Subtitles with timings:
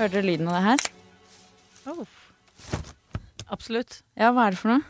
[0.00, 0.80] Hørte dere lyden av det her?
[3.52, 3.98] Absolutt.
[4.16, 4.80] Ja, hva er det for noe?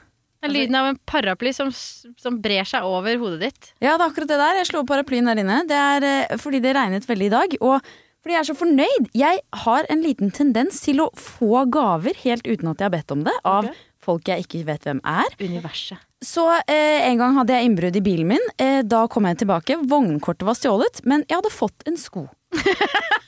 [0.40, 3.72] Det er lyden av en paraply som, som brer seg over hodet ditt.
[3.82, 4.60] Ja, det er akkurat det der.
[4.60, 5.58] Jeg slo opp paraplyen der inne.
[5.68, 7.56] Det er eh, fordi det regnet veldig i dag.
[7.58, 7.90] Og
[8.22, 9.10] fordi jeg er så fornøyd.
[9.18, 13.16] Jeg har en liten tendens til å få gaver helt uten at jeg har bedt
[13.16, 13.82] om det, av okay.
[14.00, 15.36] folk jeg ikke vet hvem er.
[15.42, 16.06] Universet.
[16.24, 18.50] Så eh, en gang hadde jeg innbrudd i bilen min.
[18.62, 19.80] Eh, da kom jeg tilbake.
[19.90, 22.28] Vognkortet var stjålet, men jeg hadde fått en sko.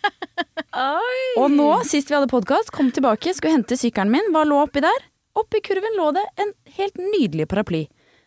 [0.72, 4.30] Og nå, sist vi hadde podkast, kom tilbake, skulle hente sykkelen min.
[4.32, 5.08] Hva lå oppi der?
[5.38, 7.82] Oppi kurven lå det en helt nydelig paraply.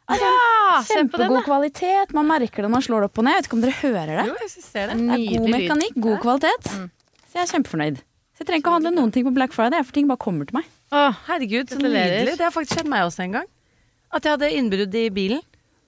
[0.05, 2.11] Altså, ja, kjempegod den, kvalitet.
[2.13, 3.33] Man merker det når man slår det opp og ned.
[3.33, 4.25] Jeg vet ikke om dere hører det.
[4.29, 4.97] Jo, jeg ser det.
[4.99, 6.69] Det er god mekanikk, god kvalitet.
[7.25, 7.97] Så jeg er kjempefornøyd.
[8.35, 10.45] Så jeg trenger ikke å handle noen ting på Black Friday, for ting bare kommer
[10.49, 10.69] til meg.
[10.93, 12.35] Å, Herregud, så nydelig.
[12.37, 13.49] Det har faktisk skjedd meg også en gang.
[14.13, 15.41] At jeg hadde innbrudd i bilen,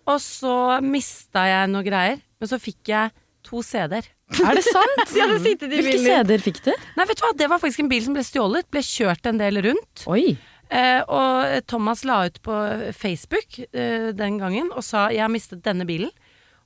[0.10, 2.22] og så mista jeg noe greier.
[2.42, 3.14] Men så fikk jeg
[3.46, 4.08] to CD-er.
[4.36, 5.02] Er det sant?
[5.14, 6.06] De hadde sittet i Hvilke bilen.
[6.06, 6.72] CD-er fikk du?
[6.98, 8.68] Nei, vet du hva, det var faktisk en bil som ble stjålet.
[8.74, 10.06] Ble kjørt en del rundt.
[10.12, 10.36] Oi.
[10.68, 12.56] Eh, og Thomas la ut på
[12.98, 16.12] Facebook eh, den gangen og sa 'jeg har mistet denne bilen'.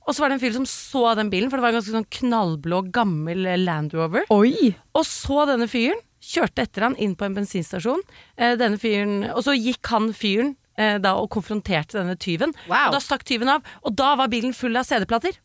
[0.02, 1.94] Og så var det en fyr som så den bilen, for det var en ganske
[1.94, 4.26] sånn knallblå, gammel eh, Land Rover.
[4.34, 4.74] Oi.
[4.98, 8.02] Og så denne fyren, kjørte etter han inn på en bensinstasjon.
[8.36, 12.54] Eh, denne fyren, og så gikk han fyren eh, da og konfronterte denne tyven.
[12.66, 12.90] Wow.
[12.90, 15.38] Og da stakk tyven av, og da var bilen full av CD-plater.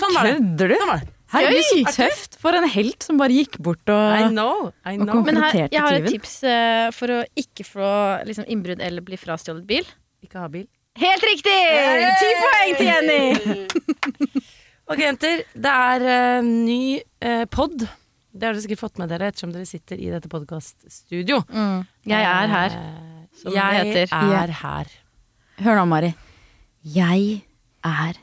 [0.00, 0.36] Sånn var det.
[0.38, 0.76] Kødder du?
[0.78, 1.14] Sånn var det.
[1.30, 5.04] Herregud, så tøft for en helt som bare gikk bort I og know, I Og
[5.06, 5.20] know.
[5.26, 7.90] Men her, jeg har et tips uh, for å ikke få
[8.26, 9.86] liksom, innbrudd eller bli frastjålet bil.
[10.26, 10.66] Ikke ha bil.
[10.98, 11.54] Helt riktig!
[12.20, 14.40] Ti poeng til Jenny!
[14.90, 15.44] Ok, jenter.
[15.54, 17.76] Det er uh, ny uh, pod.
[17.78, 21.44] Det har dere sikkert fått med dere ettersom dere sitter i dette podkaststudio.
[22.10, 22.74] Jeg er her.
[23.38, 24.16] som det jeg heter.
[24.42, 24.90] er her.
[25.62, 26.10] Hør nå, Mari.
[26.82, 27.44] Jeg
[27.86, 28.18] er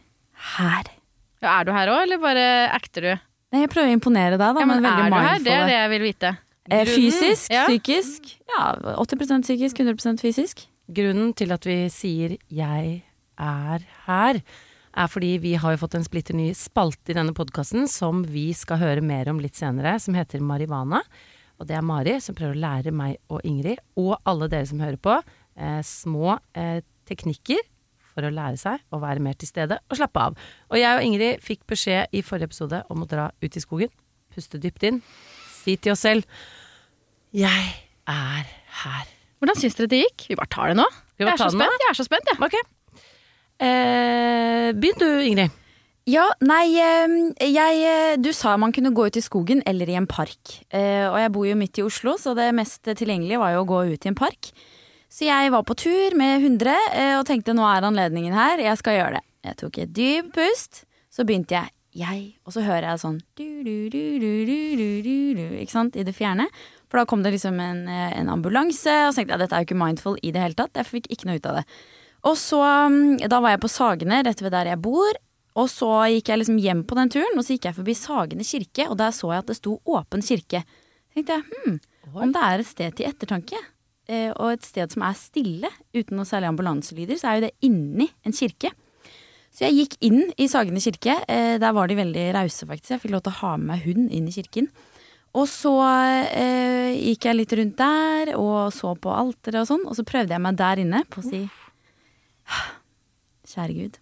[0.58, 0.97] her.
[1.42, 3.12] Ja, er du her òg, eller bare acter du?
[3.54, 5.44] Nei, jeg prøver å imponere deg, da, Ja, men men er du her?
[5.44, 6.38] Det er det jeg vil vite.
[6.70, 7.66] Eh, fysisk, Ja.
[7.68, 8.34] psykisk.
[8.52, 8.64] Ja,
[9.00, 10.66] 80% psykisk, 100% fysisk.
[10.92, 13.04] Grunnen til at vi sier 'jeg
[13.38, 14.42] er her',
[14.98, 18.52] er fordi vi har jo fått en splitter ny spalte i denne podkasten som vi
[18.52, 21.02] skal høre mer om litt senere, som heter Marivana.
[21.60, 24.80] Og det er Mari som prøver å lære meg og Ingrid, og alle dere som
[24.80, 25.24] hører på,
[25.56, 27.60] eh, små eh, teknikker
[28.18, 30.38] for å lære seg å være mer til stede og slappe av.
[30.74, 33.94] Og jeg og Ingrid fikk beskjed i forrige episode om å dra ut i skogen,
[34.34, 35.04] puste dypt inn,
[35.62, 36.26] si til oss selv
[37.34, 37.68] 'jeg
[38.08, 38.46] er
[38.82, 39.14] her'.
[39.38, 40.28] Hvordan syns dere det gikk?
[40.30, 40.88] Vi bare tar det nå.
[41.20, 41.62] Jeg er spent.
[41.62, 42.38] Jeg er så spent, jeg.
[42.42, 42.56] Ok.
[43.60, 45.52] Eh, begynn du, Ingrid.
[46.08, 50.08] Ja, nei, jeg eh, Du sa man kunne gå ut i skogen eller i en
[50.08, 50.64] park.
[50.72, 53.68] Eh, Og jeg bor jo midt i Oslo, så det mest tilgjengelige var jo å
[53.68, 54.52] gå ut i en park.
[55.10, 58.78] Så jeg var på tur med 100 eh, og tenkte nå er anledningen her, jeg
[58.82, 59.24] skal gjøre det.
[59.48, 61.68] Jeg tok et dyp pust, så begynte jeg.
[61.98, 66.46] Jeg, og så hører jeg sånn «du-du-du-du-du-du-du-du», Ikke sant, i det fjerne.
[66.92, 69.62] For da kom det liksom en, eh, en ambulanse, og så tenkte jeg dette er
[69.64, 70.78] jo ikke mindful i det hele tatt.
[70.78, 71.66] Jeg fikk ikke noe ut av det.
[72.28, 75.14] Og så, mm, Da var jeg på Sagene, rett ved der jeg bor.
[75.58, 78.44] Og så gikk jeg liksom hjem på den turen, og så gikk jeg forbi Sagene
[78.46, 80.64] kirke, og der så jeg at det sto åpen kirke.
[81.16, 81.80] tenkte jeg hm,
[82.14, 83.58] om det er et sted til ettertanke
[84.08, 88.08] og et sted som er stille, uten noe særlig ambulanselyder, så er jo det inni
[88.24, 88.72] en kirke.
[89.58, 91.16] Så jeg gikk inn i Sagene kirke.
[91.26, 92.92] Eh, der var de veldig rause, faktisk.
[92.94, 94.70] Jeg fikk lov til å ha med meg hund inn i kirken.
[95.38, 95.74] Og så
[96.30, 100.38] eh, gikk jeg litt rundt der og så på alteret og sånn, og så prøvde
[100.38, 101.44] jeg meg der inne på å si
[103.48, 104.02] Kjære Gud,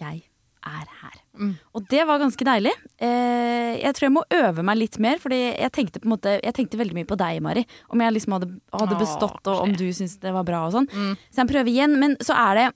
[0.00, 0.22] jeg
[0.66, 1.19] er her.
[1.38, 2.72] Og det var ganske deilig.
[3.00, 6.76] Eh, jeg tror jeg må øve meg litt mer, Fordi jeg tenkte måte Jeg tenkte
[6.76, 7.64] veldig mye på deg, Mari.
[7.88, 10.72] Om jeg liksom hadde, hadde Åh, bestått, og om du syntes det var bra og
[10.74, 10.88] sånn.
[10.90, 11.16] Mm.
[11.30, 11.98] Så jeg prøver igjen.
[11.98, 12.68] Men så er det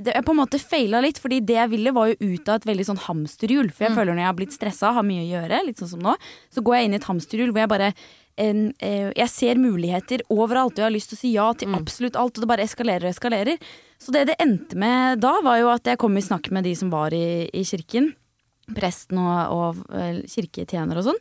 [0.00, 2.54] det, jeg på en måte feila litt, fordi det jeg ville var jo ut av
[2.56, 3.68] et veldig sånn hamsterhjul.
[3.70, 3.96] For jeg Mm.
[3.98, 6.14] føler når jeg har blitt stressa, har mye å gjøre, litt sånn som nå,
[6.50, 7.94] så går jeg inn i et hamsterhjul hvor jeg bare
[8.36, 11.68] en, eh, Jeg ser muligheter overalt, og jeg har lyst til å si ja til
[11.68, 11.74] Mm.
[11.84, 13.58] absolutt alt, og det bare eskalerer og eskalerer.
[14.04, 16.74] Så det det endte med da, var jo at jeg kom i snakk med de
[16.76, 18.12] som var i, i kirken.
[18.76, 21.20] Presten og, og eh, kirketjener og sånn.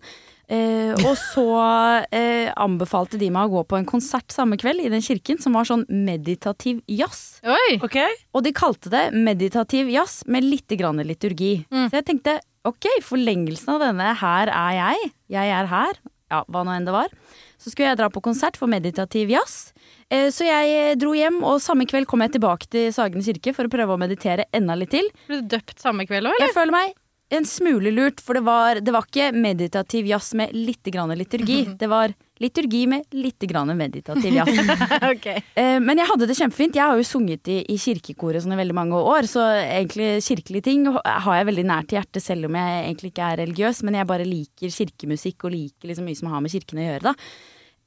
[0.51, 1.45] Eh, og så
[2.15, 5.55] eh, anbefalte de meg å gå på en konsert samme kveld i den kirken som
[5.55, 7.39] var sånn meditativ jazz.
[7.47, 7.79] Oi!
[7.83, 7.99] Ok?
[8.35, 11.61] Og de kalte det meditativ jazz med litt grann liturgi.
[11.71, 11.87] Mm.
[11.87, 15.97] Så jeg tenkte ok, forlengelsen av denne her er jeg, jeg er her,
[16.31, 17.11] ja, hva nå enn det var.
[17.59, 19.73] Så skulle jeg dra på konsert for meditativ jazz.
[20.09, 23.53] Eh, Så jeg eh, dro hjem, og samme kveld kom jeg tilbake til Sagene kirke
[23.55, 25.07] for å prøve å meditere enda litt til.
[25.29, 26.49] Ble du døpt samme kveld òg, eller?
[26.49, 26.93] Jeg føler meg
[27.33, 31.63] en smule lurt, for det var, det var ikke meditativ jazz med litt grann liturgi.
[31.81, 32.11] Det var
[32.43, 34.59] liturgi med litt grann meditativ jazz.
[35.13, 35.25] ok.
[35.57, 36.77] Eh, Men jeg hadde det kjempefint.
[36.77, 40.67] Jeg har jo sunget i, i kirkekoret sånn i veldig mange år, så egentlig kirkelige
[40.67, 43.81] ting har jeg veldig nært til hjertet, selv om jeg egentlig ikke er religiøs.
[43.87, 47.03] Men jeg bare liker kirkemusikk og liker liksom mye som har med kirken å gjøre,
[47.09, 47.15] da.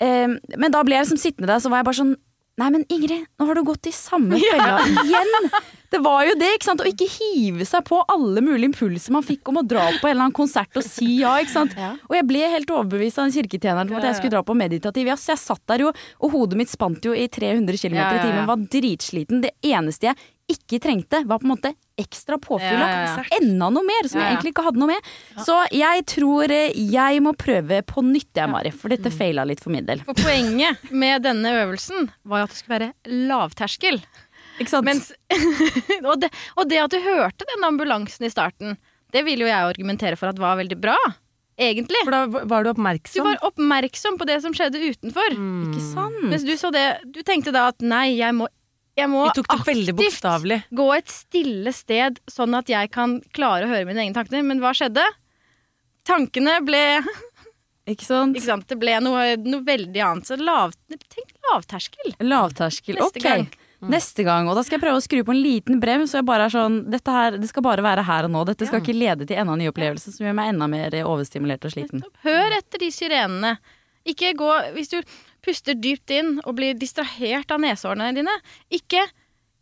[0.03, 2.17] Eh, Men da ble jeg liksom sittende der, så var jeg bare sånn
[2.57, 5.35] Nei, men Ingrid, nå har du gått i samme fella igjen!
[5.93, 6.81] Det var jo det, ikke sant?
[6.81, 10.15] Å ikke hive seg på alle mulige impulser man fikk om å dra på en
[10.15, 11.77] eller annen konsert og si ja, ikke sant.
[12.09, 15.13] Og jeg ble helt overbevist av den kirketjeneren om at jeg skulle dra på meditativ
[15.13, 15.27] jazz.
[15.35, 18.25] Jeg satt der jo, og hodet mitt spant jo i 300 km Ja, ja, i
[18.25, 19.45] timen, var dritsliten.
[19.45, 20.17] Det eneste jeg
[20.49, 23.39] ikke trengte, var på en måte ekstra påfyll av Ja, ja, ja.
[23.41, 25.09] enda noe mer, som Ja, jeg egentlig ikke hadde noe med.
[25.43, 28.97] Så jeg tror eh, jeg må prøve på nytt, jeg, Mari, for Mm.
[28.97, 30.05] dette feila litt for min del.
[30.07, 32.93] For poenget med denne øvelsen var jo at det skulle være
[33.27, 33.99] lavterskel.
[34.61, 34.85] Ikke sant?
[34.87, 35.11] Mens,
[36.07, 38.77] og, det, og det at du hørte den ambulansen i starten,
[39.13, 40.97] det vil jo jeg argumentere for at var veldig bra.
[41.59, 41.97] Egentlig.
[42.05, 43.25] For da var du Du oppmerksom.
[43.25, 45.33] var oppmerksom på det som skjedde utenfor.
[45.33, 46.23] ikke sant?
[46.29, 48.47] Mens du så det Du tenkte da at nei, jeg må,
[48.97, 49.51] jeg må aktivt
[50.73, 54.41] gå et stille sted, sånn at jeg kan klare å høre mine egne tanker.
[54.47, 55.05] Men hva skjedde?
[56.07, 56.83] Tankene ble
[57.93, 58.35] Ikke sant?
[58.35, 58.67] Ikke sant?
[58.67, 60.27] Det ble noe, noe veldig annet.
[60.27, 62.17] Så lav, tenk lavterskel.
[62.25, 62.99] Lavterskel.
[62.99, 63.27] Neste ok.
[63.27, 63.47] gang.
[63.93, 64.49] Neste gang.
[64.51, 66.11] Og da skal jeg prøve å skru på en liten brems.
[66.11, 68.43] Så jeg bare er sånn Dette her, det skal bare være her og nå.
[68.49, 71.69] Dette skal ikke lede til enda en ny opplevelse som gjør meg enda mer overstimulert
[71.69, 72.03] og sliten.
[72.27, 73.55] Hør etter de syrenene.
[74.07, 74.99] Ikke gå Hvis du
[75.47, 78.35] puster dypt inn og blir distrahert av nesehårene dine,
[78.75, 79.05] ikke,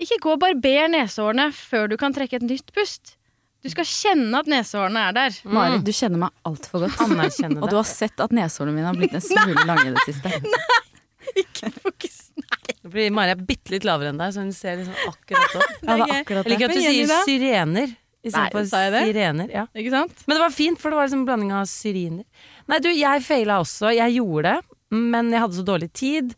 [0.02, 3.18] ikke gå og barber nesehårene før du kan trekke et nytt pust.
[3.64, 5.36] Du skal kjenne at nesehårene er der.
[5.48, 6.98] Mari, du kjenner meg altfor godt.
[7.00, 10.02] Anerkjenne Og du har sett at neshårene mine har blitt en smule lange i det
[10.04, 10.32] siste.
[10.54, 10.82] Nei,
[11.40, 12.20] ikke fokus
[12.84, 15.70] Nå blir Mari er bitte litt lavere enn deg, så hun ser liksom akkurat opp.
[15.80, 17.20] Ja, det er akkurat Jeg liker at du sier da?
[17.24, 19.02] syrener Nei, istedenfor sa jeg det?
[19.08, 19.48] sirener.
[19.52, 19.64] Ja.
[19.80, 20.24] Ikke sant?
[20.28, 22.50] Men det var fint, for det var liksom en blanding av syriner.
[22.68, 23.94] Nei, du, jeg feila også.
[23.96, 26.36] Jeg gjorde det, men jeg hadde så dårlig tid.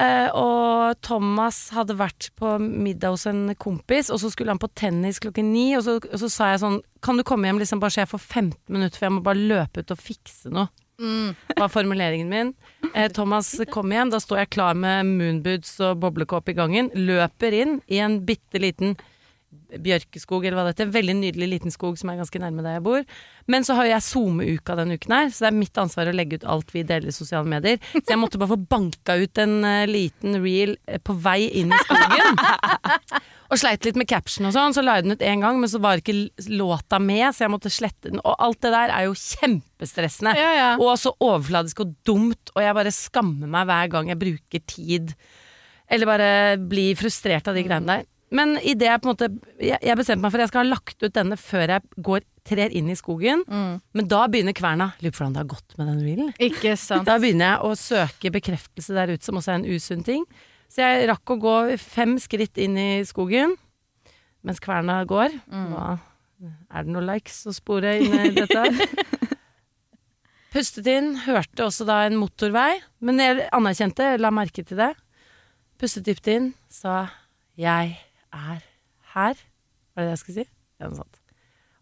[0.00, 4.70] Uh, og Thomas hadde vært på middag hos en kompis, og så skulle han på
[4.78, 5.66] tennis klokken ni.
[5.76, 8.12] Og så, og så sa jeg sånn Kan du komme hjem liksom bare så jeg
[8.14, 10.70] får 15 minutter, for jeg må bare løpe ut og fikse noe.
[11.56, 12.54] var formuleringen min.
[12.94, 16.92] Uh, Thomas kom hjem, da står jeg klar med moonboots og boblekåpe i gangen.
[16.96, 18.96] Løper inn i en bitte liten
[19.50, 20.92] bjørkeskog, eller hva det heter.
[20.94, 23.02] Veldig nydelig liten skog som er ganske nærme der jeg bor.
[23.50, 26.14] Men så har jo jeg SoMe-uka denne uken her, så det er mitt ansvar å
[26.14, 27.80] legge ut alt vi deler i sosiale medier.
[27.94, 31.74] Så jeg måtte bare få banka ut en uh, liten reel uh, på vei inn
[31.74, 32.40] i skogen.
[33.50, 35.70] Og sleit litt med caption og sånn, så la jeg den ut én gang, men
[35.70, 36.14] så var ikke
[36.54, 38.22] låta med, så jeg måtte slette den.
[38.22, 40.36] Og alt det der er jo kjempestressende.
[40.38, 40.68] Ja, ja.
[40.78, 45.10] Og så overfladisk og dumt, og jeg bare skammer meg hver gang jeg bruker tid.
[45.90, 46.30] Eller bare
[46.62, 48.06] blir frustrert av de greiene der.
[48.30, 49.26] Men i det jeg på en måte
[49.58, 52.26] Jeg, jeg bestemte meg for at jeg skal ha lagt ut denne før jeg går,
[52.46, 53.42] trer inn i skogen.
[53.48, 54.92] Men da begynner kverna.
[55.02, 56.30] Lurer på hvordan det har gått med den reelen.
[56.38, 57.06] Ikke sant.
[57.10, 60.24] Da begynner jeg å søke bekreftelse der ute, som også er en usunn ting.
[60.70, 63.56] Så jeg rakk å gå fem skritt inn i skogen
[64.46, 65.34] mens kverna går.
[65.50, 65.88] Hva,
[66.70, 68.62] er det noen likes å spore inn i dette?
[70.54, 74.94] Pustet inn, hørte også da en motorvei, men jeg anerkjente, la merke til det.
[75.78, 77.10] Pustet dypt inn, sa
[77.60, 77.98] 'jeg
[78.32, 78.62] er
[79.14, 79.40] her'.
[79.94, 80.48] Var det det jeg skulle si?
[80.80, 81.16] Ja, noe sånt.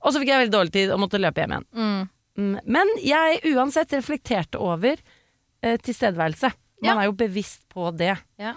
[0.02, 1.66] Og så fikk jeg veldig dårlig tid og måtte løpe hjem igjen.
[1.74, 2.08] Mm.
[2.38, 4.96] Mm, Men jeg uansett reflekterte over
[5.62, 6.52] eh, tilstedeværelse.
[6.82, 7.00] Man Ja.
[7.00, 8.16] er jo bevisst på det.
[8.38, 8.54] Ja.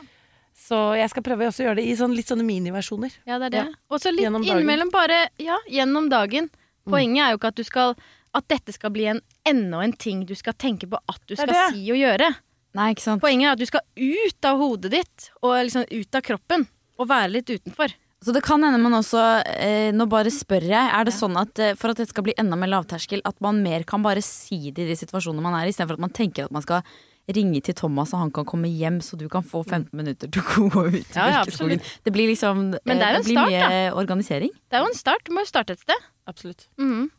[0.54, 3.12] Så jeg skal prøve også å gjøre det i sånn, litt sånne miniversjoner.
[3.26, 3.66] Ja, det er det.
[3.66, 3.74] Ja.
[3.90, 4.28] Og så litt.
[4.30, 4.44] Mm.
[4.46, 6.50] innimellom bare Ja, gjennom dagen.
[6.88, 7.96] Poenget er jo ikke at du skal
[8.34, 11.40] At dette skal bli en enda en ting du skal tenke på at du Det
[11.40, 11.74] skal det.
[11.74, 12.36] si og gjøre.
[12.74, 13.22] Nei, ikke sant.
[13.22, 16.68] Poenget er at du skal ut av hodet ditt og liksom ut av kroppen.
[17.02, 17.94] Og være litt utenfor.
[18.22, 20.90] Så det kan hende man også eh, Nå bare spør jeg.
[20.94, 23.64] Er det sånn at eh, for at det skal bli enda mer lavterskel, at man
[23.66, 26.46] mer kan bare si det i de situasjonene man er i, istedenfor at man tenker
[26.46, 26.86] at man skal
[27.32, 30.42] ringe til Thomas, og han kan komme hjem, så du kan få 15 minutter til
[30.42, 33.54] å gå ut Ja, ja, Det blir liksom Men det er eh, en blir start,
[33.54, 34.54] mye organisering.
[34.70, 35.24] Det er jo en start.
[35.26, 36.10] Du må jo starte et sted.
[36.30, 36.68] Absolutt.
[36.82, 37.10] Mhm.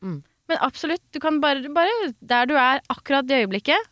[0.00, 0.18] Mm.
[0.50, 3.88] Men absolutt, du kan bare, bare der du er akkurat i øyeblikket.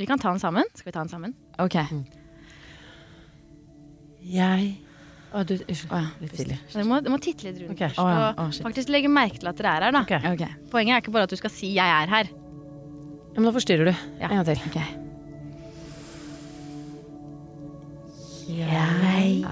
[0.00, 0.64] Vi kan ta den sammen.
[0.74, 1.36] Skal vi ta den sammen?
[1.60, 1.76] Ok.
[4.22, 4.78] Jeg
[5.30, 5.92] Å, du, unnskyld.
[5.94, 6.56] Å ja, Litt tidlig.
[6.74, 7.82] Du må, du må titte litt rundt Ok.
[7.84, 7.98] først.
[8.02, 8.64] Å ja, å, shit.
[8.66, 9.92] faktisk legge merke til at dere er her.
[9.94, 10.00] da.
[10.02, 10.12] Ok.
[10.32, 10.42] Ok.
[10.72, 12.28] Poenget er ikke bare at du skal si 'jeg er her'.
[13.30, 13.94] Ja, men da forstyrrer du.
[14.20, 14.28] Ja.
[14.28, 14.58] En gang til.
[14.66, 14.78] ok.
[18.50, 19.44] Jeg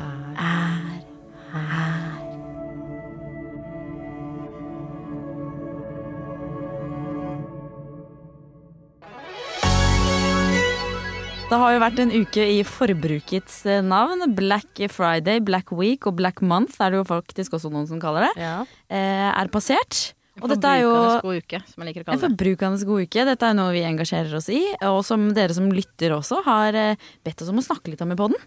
[11.49, 14.21] Det har jo vært en uke i forbrukets eh, navn.
[14.37, 18.27] Black Friday, Black Week og Black Month er det jo faktisk også noen som kaller
[18.27, 18.45] det.
[18.45, 18.59] Ja.
[18.93, 20.11] Eh, er passert.
[20.43, 20.93] Og dette er jo
[21.25, 22.21] god uke, som jeg liker å kalle det.
[22.21, 23.25] En forbrukernes god uke.
[23.31, 27.09] Dette er noe vi engasjerer oss i, og som dere som lytter også har eh,
[27.25, 28.45] bedt oss om å snakke litt om i poden.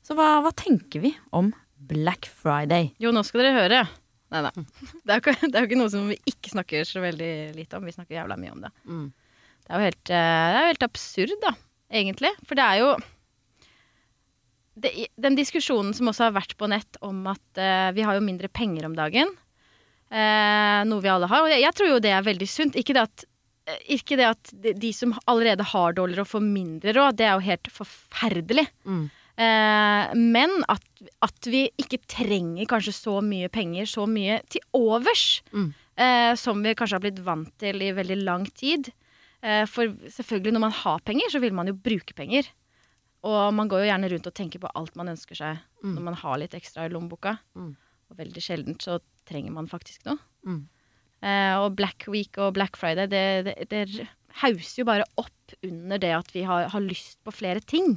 [0.00, 1.52] Så hva, hva tenker vi om
[1.92, 2.94] Black Friday?
[2.96, 3.84] Jo, nå skal dere høre.
[4.32, 4.56] Nei, da.
[5.04, 7.84] Det er, jo ikke, ikke noe som vi ikke snakker så veldig lite om.
[7.92, 8.74] Vi snakker jævla mye om det.
[8.88, 9.08] Mm.
[9.12, 11.52] Det er jo helt, det er helt absurd, da,
[11.90, 12.30] egentlig.
[12.46, 12.90] For det er jo
[14.78, 18.22] det, Den diskusjonen som også har vært på nett om at uh, vi har jo
[18.24, 19.32] mindre penger om dagen.
[20.08, 21.42] Uh, noe vi alle har.
[21.44, 22.78] Og jeg, jeg tror jo det er veldig sunt.
[22.78, 26.44] Ikke det at uh, ikke det at de, de som allerede har dårligere og får
[26.46, 28.68] mindre råd, det er jo helt forferdelig.
[28.88, 29.08] Mm.
[30.18, 30.82] Men at,
[31.22, 35.68] at vi ikke trenger kanskje så mye penger, så mye til overs, Mm.
[35.94, 38.90] eh, som vi kanskje har blitt vant til i veldig lang tid.
[39.42, 42.48] Eh, for selvfølgelig, når man har penger, så vil man jo bruke penger.
[43.26, 45.94] Og man går jo gjerne rundt og tenker på alt man ønsker seg Mm.
[45.94, 47.36] når man har litt ekstra i lommeboka.
[47.54, 47.76] Mm.
[48.10, 50.18] Og veldig sjeldent så trenger man faktisk noe.
[50.46, 50.68] Mm.
[51.22, 54.08] Eh, og Black Week og Black Friday, det, det, det
[54.42, 57.96] hauser jo bare opp under det at vi har, har lyst på flere ting.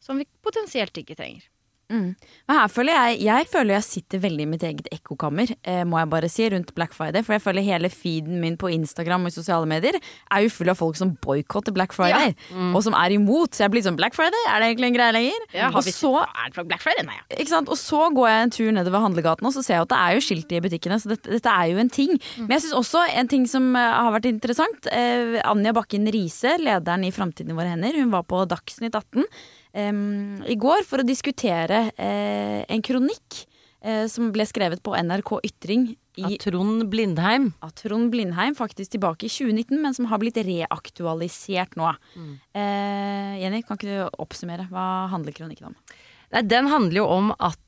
[0.00, 1.48] Som vi potensielt ikke trenger.
[1.92, 2.16] Mm.
[2.50, 6.10] Her føler jeg, jeg føler jeg sitter veldig i mitt eget ekkokammer, eh, må jeg
[6.10, 7.22] bare si, rundt Black Friday.
[7.26, 10.80] For jeg føler hele feeden min på Instagram og sosiale medier er jo full av
[10.80, 12.34] folk som boikotter Black Friday.
[12.74, 13.54] Og som er imot.
[13.54, 15.46] Så jeg blir sånn Black Friday, er det egentlig en greie lenger?
[15.54, 17.06] Ja, og så Er det fra Black Friday?
[17.06, 17.60] Nei, ja.
[17.66, 20.16] Og så går jeg en tur nedover handlegaten, og så ser jeg at det er
[20.16, 20.98] jo skilt i butikkene.
[21.02, 22.16] Så dette, dette er jo en ting.
[22.42, 24.90] Men jeg syns også en ting som eh, har vært interessant.
[24.90, 29.22] Eh, Anja Bakken Riise, lederen i Framtiden i våre hender, hun var på Dagsnytt 18
[29.22, 29.30] em,
[29.76, 33.42] i går for å diskutere eh, en kronikk
[33.84, 35.90] eh, som ble skrevet på NRK Ytring
[36.24, 37.50] Av Trond Blindheim.
[37.60, 41.92] av Trond Blindheim, faktisk tilbake i 2019, men som har blitt reaktualisert nå.
[42.56, 44.68] Eh, Jenny, kan ikke du oppsummere?
[44.72, 45.76] Hva handler kronikken om?
[46.32, 47.60] Nei, den handler jo om at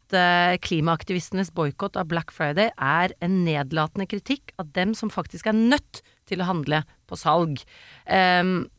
[0.64, 6.00] klimaaktivistenes boikott av Black Friday er en nedlatende kritikk av dem som faktisk er nødt
[6.24, 7.60] til å handle på salg.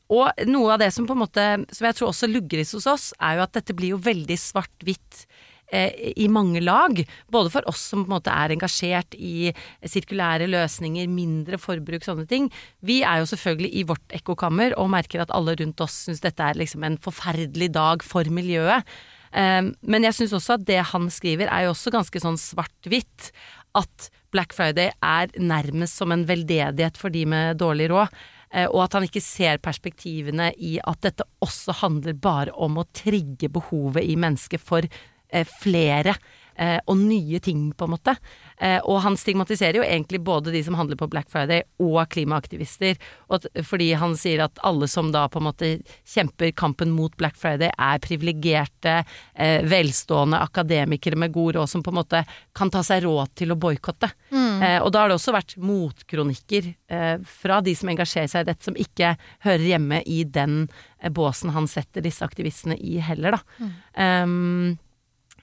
[0.10, 3.12] Og noe av det som på en måte, som jeg tror også lugres hos oss,
[3.22, 5.26] er jo at dette blir jo veldig svart-hvitt.
[5.72, 6.98] eh, I mange lag,
[7.30, 9.52] både for oss som på en måte er engasjert i
[9.86, 12.50] sirkulære løsninger, mindre forbruk, sånne ting.
[12.82, 16.42] Vi er jo selvfølgelig i vårt ekkokammer og merker at alle rundt oss syns dette
[16.42, 18.82] er liksom en forferdelig dag for miljøet.
[19.30, 23.30] Um, men jeg syns også at det han skriver er jo også ganske sånn svart-hvitt.
[23.78, 28.10] At Black Friday er nærmest som en veldedighet for de med dårlig råd.
[28.54, 32.88] Eh, Og at han ikke ser perspektivene i at dette også handler bare om å
[32.96, 36.16] trigge behovet i mennesket for eh, flere
[36.60, 38.16] og nye ting, på en måte.
[38.60, 43.00] Eh, og han stigmatiserer jo egentlig både de som handler på Black Friday og klimaaktivister.
[43.32, 45.70] Og fordi han sier at alle som da på en måte
[46.04, 51.94] kjemper kampen mot Black Friday, er privilegerte, eh, velstående akademikere med god råd som på
[51.94, 52.24] en måte
[52.56, 54.12] kan ta seg råd til å boikotte.
[54.30, 54.84] Mm.
[54.84, 58.66] og da har det også vært motkronikker eh, fra de som engasjerer seg i dette,
[58.66, 59.14] som ikke
[59.46, 60.62] hører hjemme i den
[61.00, 63.70] eh, båsen han setter disse aktivistene i heller, da.
[63.96, 64.78] Um,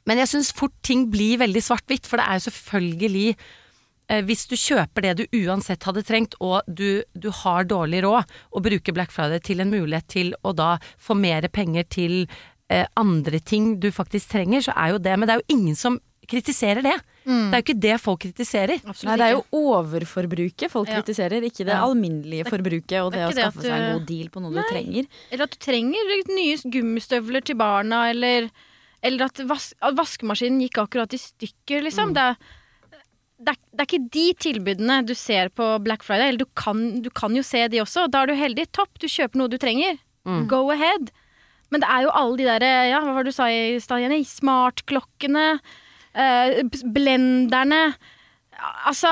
[0.06, 3.28] men jeg syns fort ting blir veldig svart-hvitt, for det er jo selvfølgelig
[4.08, 8.24] eh, Hvis du kjøper det du uansett hadde trengt, og du, du har dårlig råd,
[8.54, 12.26] og bruker Black Friday til en mulighet til å da få mer penger til
[12.70, 15.76] eh, andre ting du faktisk trenger, så er jo det Men det er jo ingen
[15.78, 16.94] som kritiserer det.
[17.26, 18.80] Det er jo ikke det folk kritiserer.
[18.82, 21.00] Absolutt Nei, det er jo overforbruket folk Ja.
[21.00, 21.84] kritiserer, ikke det Ja.
[21.86, 23.68] alminnelige forbruket og det det, er å skaffe du...
[23.68, 24.62] seg en god deal på noe Nei.
[24.62, 25.06] du trenger.
[25.30, 28.50] Eller at du trenger nye gummistøvler til barna, eller,
[29.02, 32.14] eller at, vas at vaskemaskinen gikk akkurat i stykker, liksom.
[32.16, 32.36] Det, er,
[33.38, 36.28] det, er, det er ikke de tilbudene du ser på Black Friday.
[36.32, 38.08] Eller du kan, du kan jo se de også.
[38.10, 38.66] Da er du heldig.
[38.72, 39.98] Topp, du kjøper noe du trenger.
[40.50, 41.12] Go ahead.
[41.70, 44.00] Men det er jo alle de derre Ja, hva var det du sa i stad,
[44.02, 44.22] Jenny?
[44.26, 45.60] Smartklokkene.
[46.14, 46.62] eh,
[46.94, 47.94] blenderne.
[48.86, 49.10] Altså,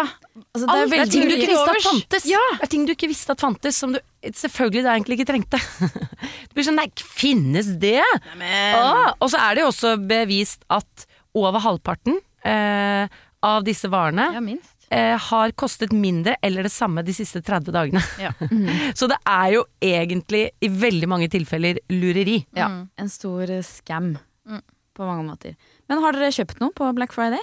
[0.55, 2.25] Altså, Alt Det er ting du ikke visste at fantes.
[2.31, 2.41] Ja.
[2.57, 5.61] Det er ting du ikke visste at fantes, som du selvfølgelig da egentlig ikke trengte.
[6.49, 7.99] Du blir sånn Nei, finnes det?
[8.41, 11.05] Ah, og så er det jo også bevist at
[11.37, 13.09] over halvparten eh,
[13.45, 14.71] av disse varene ja, minst.
[14.95, 18.01] eh, har kostet mindre eller det samme de siste 30 dagene.
[18.23, 18.31] Ja.
[18.99, 22.41] Så det er jo egentlig i veldig mange tilfeller lureri.
[22.57, 22.89] Ja, Mm.
[22.97, 24.15] en stor eh, scam
[24.47, 24.63] Mm.
[24.95, 25.57] på mange måter.
[25.91, 27.41] Men har dere kjøpt noe på Black Friday?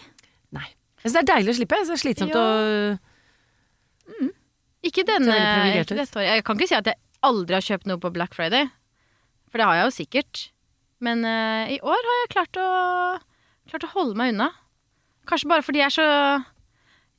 [1.02, 1.80] Jeg syns det er deilig å slippe.
[1.88, 2.42] Så slitsomt Ja.
[2.42, 3.00] å
[4.82, 6.28] Ikke denne er ikke dette året.
[6.28, 8.70] Jeg kan ikke si at jeg aldri har kjøpt noe på Black Friday.
[9.52, 10.42] For det har jeg jo sikkert.
[11.02, 12.70] Men uh, i år har jeg klart å,
[13.70, 14.50] klart å holde meg unna.
[15.30, 16.08] Kanskje bare fordi jeg er så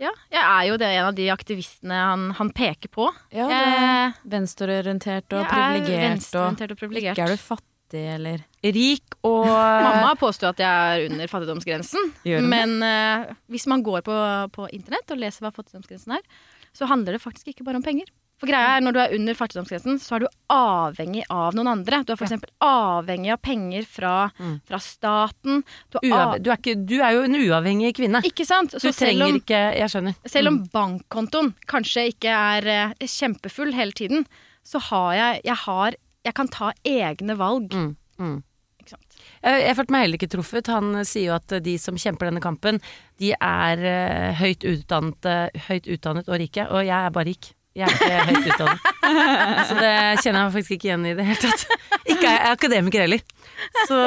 [0.02, 3.06] Ja, jeg er jo det, en av de aktivistene han, han peker på.
[3.30, 6.08] Ja, det er venstreorientert og er privilegert.
[6.08, 7.18] Venstreorientert og privilegert.
[7.18, 12.10] ikke er du fattig, eller Rik og Mamma påstår at jeg er under fattigdomsgrensen.
[12.48, 14.16] Men uh, hvis man går på,
[14.54, 16.26] på internett og leser hva fattigdomsgrensen er,
[16.72, 18.08] så handler det faktisk ikke bare om penger.
[18.42, 22.00] For greia er, Når du er under fattigdomsgrensen, så er du avhengig av noen andre.
[22.02, 24.14] Du er for eksempel avhengig av penger fra,
[24.66, 25.60] fra staten.
[25.94, 28.22] Du er av, du, er ikke, du er jo en uavhengig kvinne.
[28.26, 28.74] ikke sant?
[28.74, 30.16] Du Så du trenger om, ikke Jeg skjønner.
[30.26, 34.26] selv om bankkontoen kanskje ikke er eh, kjempefull hele tiden,
[34.66, 35.94] så har jeg Jeg, har,
[36.26, 37.72] jeg kan ta egne valg.
[37.74, 38.36] Mm, mm.
[38.82, 39.16] Ikke sant?
[39.42, 40.70] Jeg, jeg følte meg heller ikke truffet.
[40.74, 42.82] Han eh, sier jo at de som kjemper denne kampen,
[43.22, 47.52] de er uh, høyt, utdannet, uh, høyt utdannet og rike, og jeg er bare rik.
[47.72, 48.88] Jeg er ikke høyt utdannet.
[49.68, 51.62] Så det kjenner jeg meg faktisk ikke igjen i det hele tatt.
[52.02, 53.22] Ikke er jeg akademiker heller.
[53.88, 53.98] Så,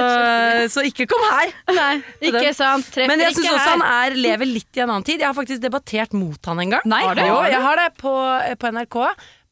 [0.70, 1.54] så ikke kom her!
[1.74, 1.94] Nei,
[2.30, 2.86] ikke sant?
[2.92, 3.72] Treffer Men jeg syns også her.
[3.72, 5.24] han er, lever litt i en annen tid.
[5.24, 6.86] Jeg har faktisk debattert mot han en gang.
[6.92, 7.24] Nei, har du?
[7.26, 8.14] Jo, jeg har det på,
[8.62, 9.00] på NRK.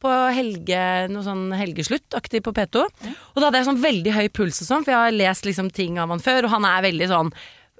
[0.04, 2.84] På helge, noe sånn helgeslutt-aktig på P2.
[2.84, 5.70] Og da hadde jeg sånn veldig høy puls og sånn, for jeg har lest liksom
[5.72, 7.32] ting av han før, og han er veldig sånn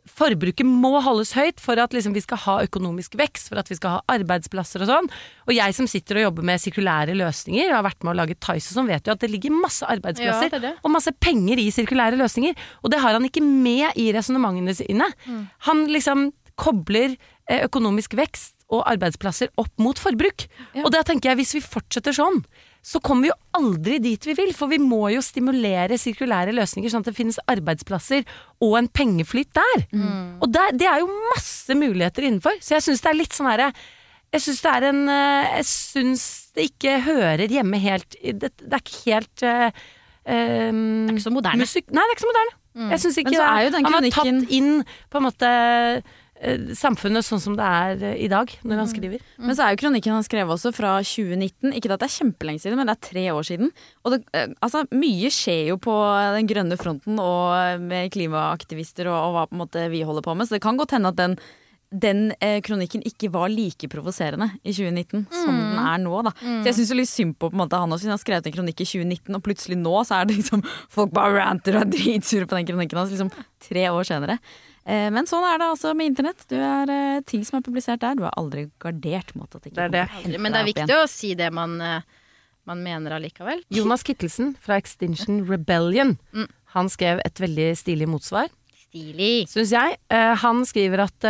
[0.04, 3.76] Forbruket må holdes høyt for at liksom vi skal ha økonomisk vekst, for at vi
[3.78, 5.06] skal ha arbeidsplasser og sånn.
[5.48, 8.36] Og jeg som sitter og jobber med sirkulære løsninger, og har vært med å lage
[8.36, 10.74] Tice og sånn, vet jo at det ligger masse arbeidsplasser Ja, det det.
[10.84, 12.52] og masse penger i sirkulære løsninger.
[12.84, 15.08] Og det har han ikke med i resonnementene sine.
[15.70, 16.28] Han liksom
[16.60, 17.16] kobler
[17.48, 20.46] eh, økonomisk vekst og arbeidsplasser opp mot forbruk.
[20.82, 22.42] Og da tenker jeg, hvis vi fortsetter sånn,
[22.84, 24.52] så kommer vi jo aldri dit vi vil.
[24.56, 28.26] For vi må jo stimulere sirkulære løsninger sånn at det finnes arbeidsplasser
[28.64, 29.86] og en pengeflyt der.
[30.44, 32.58] Og der, det er jo masse muligheter innenfor.
[32.60, 33.72] Så jeg syns det er litt sånn herre
[34.34, 38.72] jeg syns det er en eh, Jeg syns det ikke hører hjemme helt Det, det
[38.72, 39.64] er ikke helt eh,
[40.26, 41.68] eh, Det er ikke så moderne.
[41.68, 42.58] Nei, det er ikke så moderne.
[42.90, 44.70] Jeg syns ikke Men så er jo den Han har tatt inn
[45.10, 45.50] på en måte
[46.76, 49.24] samfunnet sånn som det er eh, i dag, når han skriver.
[49.40, 51.72] Men så er jo kronikken han skrev også fra 2019.
[51.72, 53.72] Ikke at det er kjempelenge siden, men det er tre år siden.
[54.04, 55.96] Og det, eh, altså, mye skjer jo på
[56.36, 60.34] den grønne fronten og med klimaaktivister og, og hva på en måte vi holder på
[60.36, 60.48] med.
[60.48, 61.38] Så det kan godt hende at den,
[61.94, 66.20] den eh, kronikken ikke var like provoserende i 2019 som den er nå.
[66.26, 66.34] Da.
[66.42, 68.50] Så jeg syns litt synd på, på en måte, han også, siden han har skrevet
[68.50, 71.86] en kronikk i 2019, og plutselig nå så er det liksom folk bare ranter og
[71.86, 73.32] er dritsure på den kronikken hans liksom
[73.64, 74.40] tre år senere.
[74.86, 76.44] Eh, men sånn er det altså med internett.
[76.50, 79.72] Du er, eh, ting som er publisert der, du er aldri gardert mot at det
[79.72, 82.00] ikke Det er til å Men det er opp viktig å si det man, eh,
[82.66, 83.62] man mener allikevel.
[83.70, 86.18] Jonas Kittelsen fra Extinction Rebellion,
[86.76, 88.48] han skrev et veldig stilig motsvar,
[88.84, 89.48] Stilig.
[89.50, 89.96] syns jeg.
[90.10, 91.24] Eh, han skriver at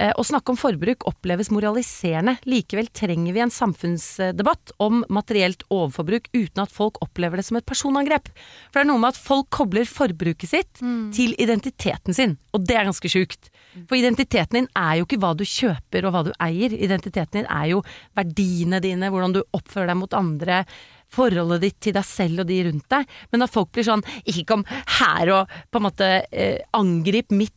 [0.00, 2.36] å snakke om forbruk oppleves moraliserende.
[2.48, 7.68] Likevel trenger vi en samfunnsdebatt om materielt overforbruk uten at folk opplever det som et
[7.68, 8.30] personangrep.
[8.70, 10.80] For det er noe med at folk kobler forbruket sitt
[11.16, 13.50] til identiteten sin, og det er ganske sjukt.
[13.86, 16.72] For identiteten din er jo ikke hva du kjøper og hva du eier.
[16.74, 17.84] Identiteten din er jo
[18.18, 20.64] verdiene dine, hvordan du oppfører deg mot andre
[21.10, 24.46] forholdet ditt til deg selv og de rundt deg, men at folk blir sånn Ikke
[24.52, 24.64] kom
[25.00, 27.56] her og på en måte eh, angrip mitt,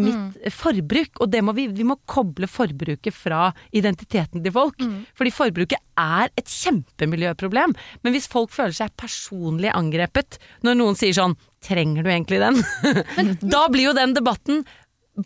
[0.00, 1.20] mitt forbruk.
[1.22, 4.80] Og det må vi, vi må koble forbruket fra identiteten til folk.
[5.18, 7.74] Fordi forbruket er et kjempemiljøproblem.
[8.02, 12.58] Men hvis folk føler seg personlig angrepet når noen sier sånn Trenger du egentlig den?
[13.54, 14.58] da blir jo den debatten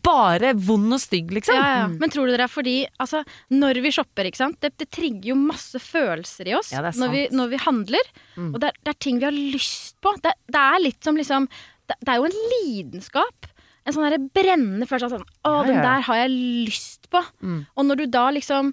[0.04, 1.56] bare vond og stygg, liksom.
[1.56, 1.86] Ja, ja.
[1.88, 3.22] Men tror du det er fordi altså,
[3.54, 4.58] Når vi shopper, ikke sant?
[4.60, 7.22] Det, det trigger jo masse følelser i oss Ja, når, vi.
[7.28, 7.38] Mm.
[7.40, 8.10] når vi handler.
[8.44, 10.12] Og det er, det er ting vi har lyst på.
[10.24, 11.48] Det, det er litt som liksom
[11.88, 13.48] det, det er jo en lidenskap.
[13.86, 16.32] En sånn der brennende følelse av sånn Å, Ja, den der har jeg
[16.68, 17.22] lyst på.
[17.40, 17.60] Mm.
[17.74, 18.72] Og når du da liksom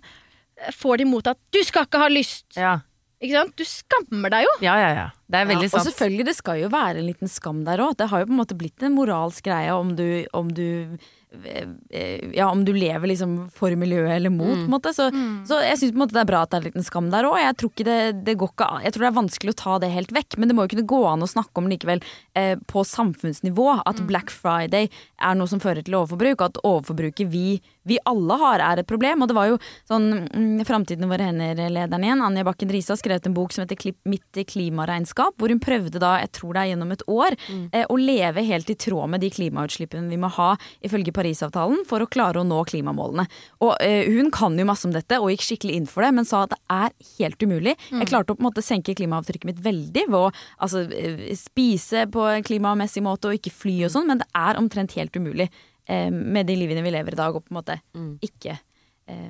[0.76, 2.46] får det imot at du skal ikke ha lyst.
[2.56, 2.78] Ja,
[3.20, 3.56] Ikke sant?
[3.58, 4.54] Du skammer deg jo.
[4.64, 4.90] ja, ja.
[4.96, 5.06] ja.
[5.26, 7.96] Det er veldig Ja, og selvfølgelig, det skal jo være en liten skam der òg.
[7.98, 10.98] Det har jo på en måte blitt en moralsk greie om du, om du eh,
[12.36, 14.94] Ja, om du lever liksom for miljøet eller mot, på en måte.
[14.96, 15.10] Så,
[15.48, 17.38] så jeg syns det er bra at det er en liten skam der òg.
[17.42, 19.92] Jeg tror ikke det, det går ikke Jeg tror det er vanskelig å ta det
[19.94, 22.04] helt vekk, men det må jo kunne gå an å snakke om likevel
[22.36, 24.90] eh, på samfunnsnivå at Black Friday
[25.22, 28.90] er noe som fører til overforbruk, og at overforbruket vi, vi alle har, er et
[28.90, 29.24] problem.
[29.24, 33.00] Og det var jo sånn mm, Framtiden i våre hender-lederen igjen, Anja Bakken Riise, har
[33.02, 36.62] skrevet en bok som heter Klipp- Mitt klimaregnskap, hvor hun prøvde da, jeg tror det
[36.64, 37.36] er gjennom et år,
[37.72, 40.52] eh, å leve helt i tråd med de klimautslippene vi må ha
[40.86, 43.26] ifølge Parisavtalen for å klare å nå klimamålene.
[43.66, 46.28] Og eh, hun kan jo masse om dette og gikk skikkelig inn for det, men
[46.28, 47.76] sa at det er helt umulig.
[47.90, 52.06] Jeg klarte å på en måte senke klimaavtrykket mitt veldig ved å altså, eh, spise
[52.14, 55.50] på en klimamessig måte og ikke fly og sånn, men det er omtrent helt umulig
[55.90, 57.80] eh, med de livene vi lever i dag, og på en måte
[58.26, 58.60] ikke
[59.08, 59.30] eh,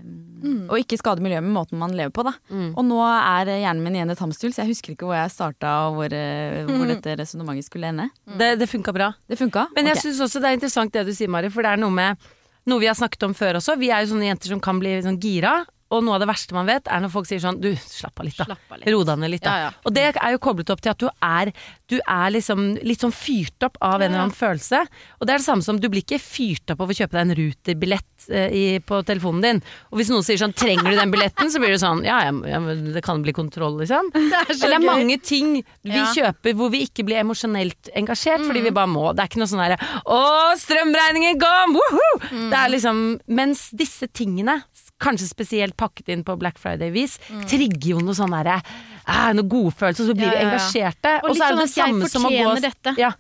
[0.70, 2.36] Og ikke skade miljøet med måten man lever på, da.
[2.76, 5.74] Og nå er hjernen min igjen et hamsterhjul, så jeg husker ikke hvor jeg starta
[5.90, 6.72] og hvor, mm.
[6.78, 8.10] hvor dette resonnementet skulle ende.
[8.38, 9.12] Det, det funka bra.
[9.28, 9.68] Det funka?
[9.76, 10.04] Men jeg Ok.
[10.06, 12.18] syns også det er interessant det du sier, Mari, for det er noe med
[12.66, 13.76] noe vi har snakket om før også.
[13.78, 15.60] Vi er jo sånne jenter som kan bli sånn gira.
[15.94, 18.26] Og noe av det verste man vet, er når folk sier sånn Du, slapp av
[18.26, 18.56] litt, da.
[18.90, 19.52] Ro deg ned litt, da.
[19.54, 19.74] Ja, ja.
[19.86, 21.52] Og det er jo koblet opp til at du er,
[21.92, 24.82] du er liksom litt sånn fyrt opp av en eller annen følelse.
[25.20, 27.22] Og det er det samme som du blir ikke fyrt opp av å kjøpe deg
[27.28, 29.62] en ruterbillett eh, på telefonen din.
[29.92, 31.52] Og hvis noen sier sånn Trenger du den billetten?
[31.54, 32.60] Så blir det sånn Ja, ja,
[32.96, 34.10] det kan bli kontroll, liksom.
[34.16, 37.92] Det er så Eller det er mange ting vi kjøper hvor vi ikke blir emosjonelt
[37.94, 39.06] engasjert fordi vi bare må.
[39.14, 40.20] Det er ikke noe sånn herre Å,
[40.62, 41.78] strømregningen kom!
[41.78, 42.18] Woohoo!
[42.50, 43.04] Det er liksom
[43.38, 44.62] Mens disse tingene,
[45.02, 47.18] kanskje spesielt pakket inn på Black Friday-vis,
[47.50, 50.50] trigger jo noe sånn derre eh, Noe godfølelse, og så blir vi ja, ja.
[50.50, 51.16] engasjerte.
[51.24, 52.96] Og og så er det det samme som å gå dette.
[53.02, 53.12] Ja.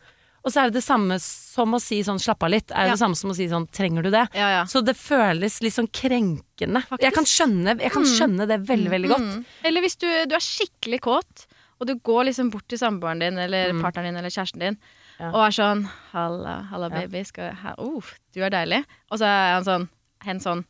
[0.45, 2.93] Og så er det det samme som å si sånn slapp av litt, er jo
[2.93, 2.93] Ja.
[2.93, 4.27] det samme som å si sånn trenger du det?
[4.37, 4.63] Ja, ja.
[4.69, 6.83] Så det føles litt sånn krenkende.
[7.01, 9.25] Jeg kan skjønne, jeg kan skjønne det veldig, veldig godt.
[9.25, 9.45] Mm.
[9.65, 11.47] Eller hvis du, du er skikkelig kåt,
[11.81, 13.81] og du går liksom bort til samboeren din eller Mm.
[13.81, 14.77] partneren din eller kjæresten din
[15.19, 19.53] og er sånn 'Halla, halla baby, skal, ha, uh, du er deilig.' Og så er
[19.55, 19.89] han sånn
[20.21, 20.65] hen sånn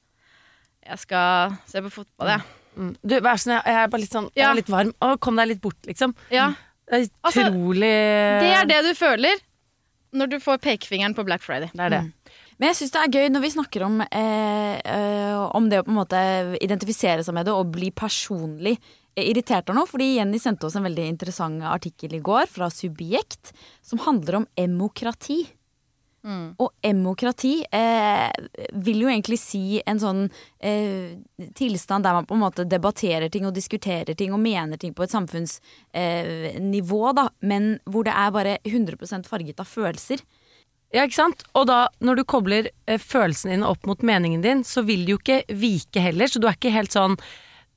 [0.86, 2.91] 'Jeg skal se på fotball, jeg.' Mm.
[3.08, 4.89] Du, vær sånn, jeg jeg er bare litt sånn Jeg er litt varm.
[5.00, 6.12] Å, kom deg litt bort, liksom.
[6.30, 6.50] Ja.
[6.86, 7.91] Det er Altså, utrolig
[8.43, 9.39] Det er det du føler
[10.15, 11.71] når du får pekefingeren på Black Friday.
[11.74, 12.04] Det er det.
[12.58, 15.84] Men jeg syns det er gøy når vi snakker om, eh, eh, om det å
[15.84, 16.21] på en måte
[16.63, 18.78] identifisere seg med det og bli personlig
[19.19, 19.89] irritert av noe.
[19.89, 23.52] Fordi Jenny sendte oss en veldig interessant artikkel i går fra Subjekt
[23.84, 25.41] som handler om emokrati.
[26.58, 28.32] Og emokrati eh,
[28.86, 30.24] vil jo egentlig si en sånn
[30.58, 31.18] eh,
[31.58, 35.06] tilstand der man på en måte debatterer ting og diskuterer ting og mener ting på
[35.06, 40.26] et samfunnsnivå, eh, da, men hvor det er bare 100 farget av følelser.
[40.94, 41.44] Ja, ikke sant?
[41.58, 45.16] Og da, når du kobler eh, følelsene dine opp mot meningen din, så vil det
[45.16, 47.20] jo ikke vike heller, så du er ikke helt sånn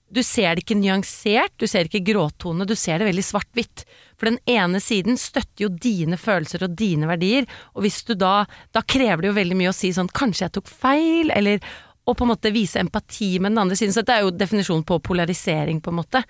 [0.09, 3.85] Du ser det ikke nyansert, du ser ikke gråtone, du ser det veldig svart-hvitt.
[4.19, 8.47] For den ene siden støtter jo dine følelser og dine verdier, og hvis du da
[8.75, 11.63] Da krever det jo veldig mye å si sånn Kanskje jeg tok feil, eller
[12.09, 13.93] og på en måte vise empati med den andre siden.
[13.93, 16.23] Så dette er jo definisjonen på polarisering, på en måte.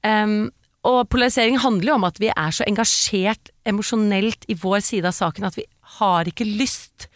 [0.00, 0.46] Um,
[0.88, 5.16] og polarisering handler jo om at vi er så engasjert emosjonelt i vår side av
[5.16, 5.66] saken at vi
[5.98, 7.08] har ikke lyst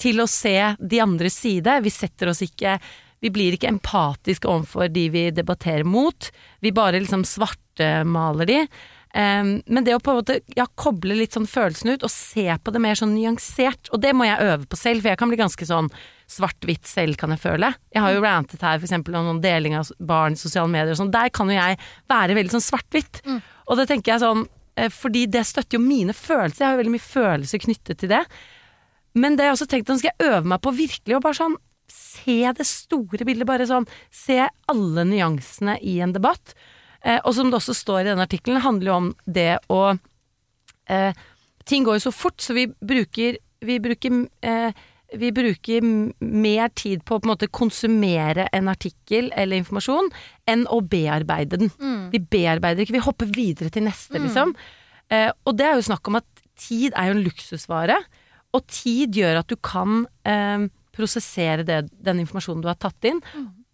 [0.00, 1.80] til å se de andres side.
[1.84, 2.78] Vi setter oss ikke
[3.22, 6.26] Vi blir ikke empatiske overfor de vi debatterer mot.
[6.58, 8.56] Vi bare liksom svartemaler de.
[9.12, 12.46] Um, men det å på en måte ja, koble litt sånn følelsene ut og se
[12.64, 15.28] på det mer sånn nyansert, og det må jeg øve på selv, for jeg kan
[15.28, 15.90] bli ganske sånn
[16.32, 17.74] svart-hvitt selv, kan jeg føle.
[17.92, 21.00] Jeg har jo rantet her eksempel om noen deling av barn i sosiale medier og
[21.02, 21.12] sånn.
[21.12, 21.76] Der kan jo jeg
[22.08, 23.20] være veldig sånn svart-hvitt.
[23.68, 24.46] Og det tenker jeg sånn
[24.80, 26.62] eh, fordi det støtter jo mine følelser.
[26.62, 28.22] Jeg har jo veldig mye følelser knyttet til det.
[29.12, 31.58] Men det jeg også tenkt, nå skal jeg øve meg på virkelig å bare sånn
[31.92, 33.48] se det store bildet.
[33.48, 34.40] Bare sånn se
[34.72, 36.56] alle nyansene i en debatt.
[37.04, 39.82] Eh, og som det også står i denne artikkelen, handler jo om det å
[40.88, 41.12] eh,
[41.62, 44.72] Ting går jo så fort, så vi bruker Vi bruker, eh,
[45.14, 45.84] vi bruker
[46.20, 50.08] mer tid på å på en måte konsumere en artikkel eller informasjon
[50.50, 51.70] enn å bearbeide den.
[52.10, 54.54] Vi bearbeider ikke, vi hopper videre til neste, liksom.
[55.12, 56.24] Eh, og det er jo snakk om at
[56.56, 57.98] tid er jo en luksusvare,
[58.56, 60.64] og tid gjør at du kan eh,
[60.96, 63.20] prosessere det, den informasjonen du har tatt inn,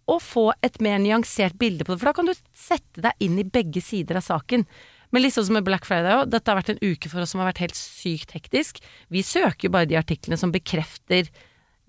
[0.09, 2.01] og få et mer nyansert bilde på det.
[2.01, 4.65] For da kan du sette deg inn i begge sider av saken.
[5.13, 7.41] Men sånn som med Black Friday òg, dette har vært en uke for oss som
[7.41, 8.81] har vært helt sykt hektisk.
[9.09, 11.29] Vi søker jo bare de artiklene som bekrefter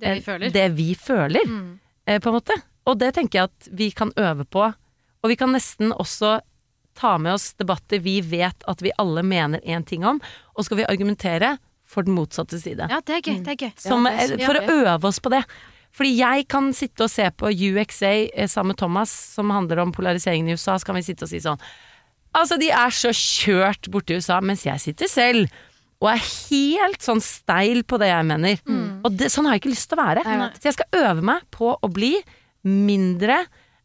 [0.01, 0.53] Det vi føler.
[0.55, 1.51] det vi føler,
[2.07, 2.57] eh, på en måte.
[2.89, 4.71] Og det tenker jeg at vi kan øve på.
[5.21, 6.41] Og vi kan nesten også
[6.97, 10.21] ta med oss debatter vi vet at vi alle mener én ting om,
[10.57, 11.59] og skal vi argumentere
[11.91, 12.87] for den motsatte side.
[12.91, 13.39] Ja, det er gøy.
[13.45, 13.73] Det er gøy.
[13.77, 14.07] Som,
[14.47, 15.43] for å øve oss på det.
[15.97, 19.95] Fordi jeg kan sitte og se på UXA eh, sammen med Thomas, som handler om
[19.95, 21.61] polariseringen i USA, så kan vi sitte og si sånn
[22.31, 25.49] Altså, de er så kjørt borte i USA, mens jeg sitter selv
[26.01, 28.61] og er helt sånn steil på det jeg mener.
[29.05, 30.23] Og det, sånn har jeg ikke lyst til å være.
[30.25, 30.47] Nei.
[30.57, 32.15] Så jeg skal øve meg på å bli
[32.65, 33.43] mindre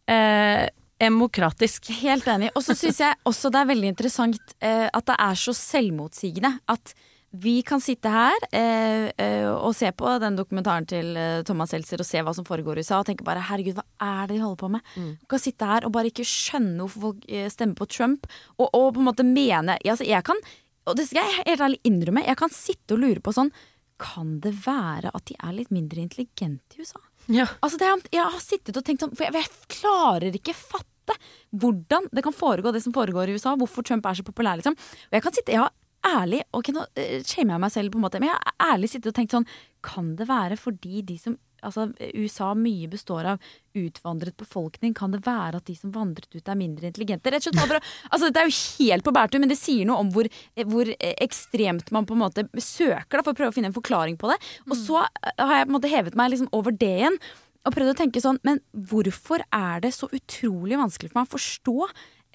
[0.08, 0.64] eh,
[1.02, 1.92] demokratisk.
[2.00, 2.54] Helt enig.
[2.56, 6.54] Og så syns jeg også det er veldig interessant eh, at det er så selvmotsigende.
[6.72, 6.96] At
[7.32, 12.00] vi kan sitte her eh, eh, og se på den dokumentaren til eh, Thomas Seltzer
[12.00, 14.44] og se hva som foregår i USA, og tenke bare herregud, hva er det de
[14.46, 14.82] holder på med?
[14.96, 18.70] Vi kan sitte her og bare ikke skjønne hvorfor folk eh, stemmer på Trump, og,
[18.72, 20.40] og på en måte mene altså, Jeg kan,
[20.88, 23.52] og det skal jeg helt ærlig innrømme, jeg kan sitte og lure på sånn
[24.00, 27.00] Kan det være at de er litt mindre intelligente i USA?
[27.32, 27.46] Ja.
[27.64, 31.16] Altså det, er- jeg har sittet og tenkt sånn, for jeg, jeg klarer ikke fatte
[31.56, 34.74] hvordan det kan foregå det som foregår i USA, hvorfor Trump er så populær, liksom.
[34.78, 35.74] Og jeg kan sitte, jeg har
[36.06, 38.92] ærlig, ok nå eh, shamer jeg meg selv på en måte, men jeg har ærlig
[38.92, 39.50] sittet og tenkt sånn,
[39.86, 41.88] kan det være fordi de som, altså
[42.18, 46.60] USA mye består av utvandret befolkning, kan det være at de som vandret ut er
[46.60, 47.32] mindre intelligente?
[47.32, 50.02] Rett og slett, bare altså Dette er jo helt på bærtur, men det sier noe
[50.04, 53.54] om hvor, eh, hvor eh, ekstremt man på en måte søker da, for å prøve
[53.54, 54.40] å finne en forklaring på det.
[54.70, 57.20] Og så har jeg på en måte hevet meg liksom over det igjen,
[57.66, 58.60] og prøvd å tenke sånn, men
[58.92, 61.78] hvorfor er det så utrolig vanskelig for meg å forstå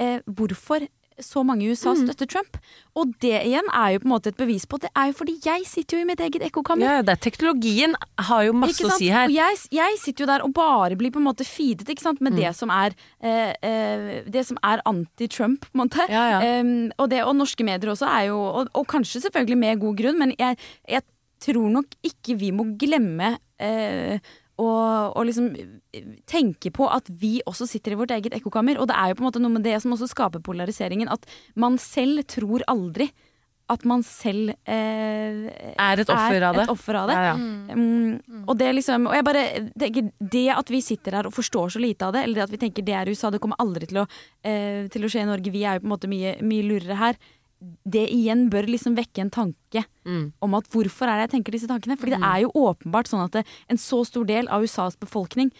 [0.02, 0.86] eh, hvorfor
[1.26, 2.56] så mange i USA støtter Trump?
[2.98, 5.16] Og det igjen er jo på en måte et bevis på at det er jo
[5.20, 6.86] fordi jeg sitter jo i mitt eget ekkokammer.
[6.86, 9.28] Ja, det er teknologien har jo masse å si her.
[9.30, 12.20] Og jeg, jeg sitter jo der og bare blir på en måte feedet ikke sant?
[12.20, 12.40] med Mm.
[12.40, 16.04] det som er eh, eh, Det som er anti-Trump, på en måte.
[16.10, 16.60] Ja, ja.
[16.60, 19.96] Um, og, det, og norske medier også er jo og, og kanskje selvfølgelig med god
[19.96, 21.02] grunn, men jeg, jeg
[21.40, 24.20] tror nok ikke vi må glemme eh,
[24.60, 28.80] og, og liksom eh, tenke på at vi også sitter i vårt eget ekkokammer.
[28.80, 31.10] Og det er jo på en måte noe med det som også skaper polariseringen.
[31.12, 31.26] At
[31.58, 33.10] man selv tror aldri
[33.70, 36.64] at man selv eh, Er et offer av det.
[36.64, 37.16] Et offer av det.
[37.16, 37.76] Ja, ja.
[37.76, 39.44] Mm, og det liksom Og jeg bare
[39.78, 42.54] tenker Det at vi sitter her og forstår så lite av det, eller det at
[42.54, 44.06] vi tenker det er USA, det kommer aldri til å,
[44.42, 46.98] eh, til å skje i Norge, vi er jo på en måte mye, mye lurere
[46.98, 47.20] her.
[47.60, 50.32] Det igjen bør liksom vekke en tanke Mm.
[50.40, 51.98] om at hvorfor er det jeg tenker disse tankene?
[52.00, 55.50] Fordi det er jo åpenbart sånn at det, en så stor del av USAs befolkning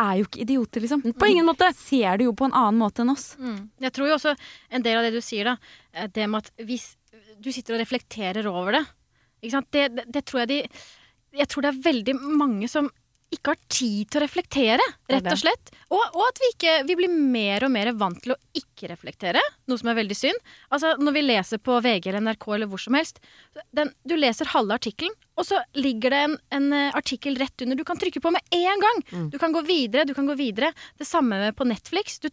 [0.00, 1.02] er jo ikke idioter, liksom.
[1.12, 1.68] På ingen måte.
[1.76, 3.36] Ser det jo på en annen måte enn oss.
[3.36, 3.68] Mm.
[3.84, 4.32] Jeg tror jo også
[4.70, 5.56] en del av det du sier, da,
[5.92, 6.96] eh, det med at hvis
[7.38, 8.86] du sitter og reflekterer over det,
[9.42, 9.70] ikke sant?
[9.70, 10.58] Det, det, det tror jeg de
[11.36, 12.90] Jeg tror det er veldig mange som
[13.32, 15.72] ikke har tid til å reflektere, er rett og slett.
[15.88, 19.40] Og, og at vi, ikke, vi blir mer og mer vant til å ikke reflektere,
[19.70, 20.52] noe som er veldig synd.
[20.72, 23.22] Altså, Når vi leser på VG eller NRK eller hvor som helst,
[23.76, 27.78] den, du leser halve artikkelen, og så ligger det en, en eh, artikkel rett under.
[27.78, 28.98] Du kan trykke på med en gang!
[29.12, 29.30] Mm.
[29.32, 30.72] Du kan gå videre, du kan gå videre.
[31.00, 32.18] Det samme med på Netflix.
[32.20, 32.28] Du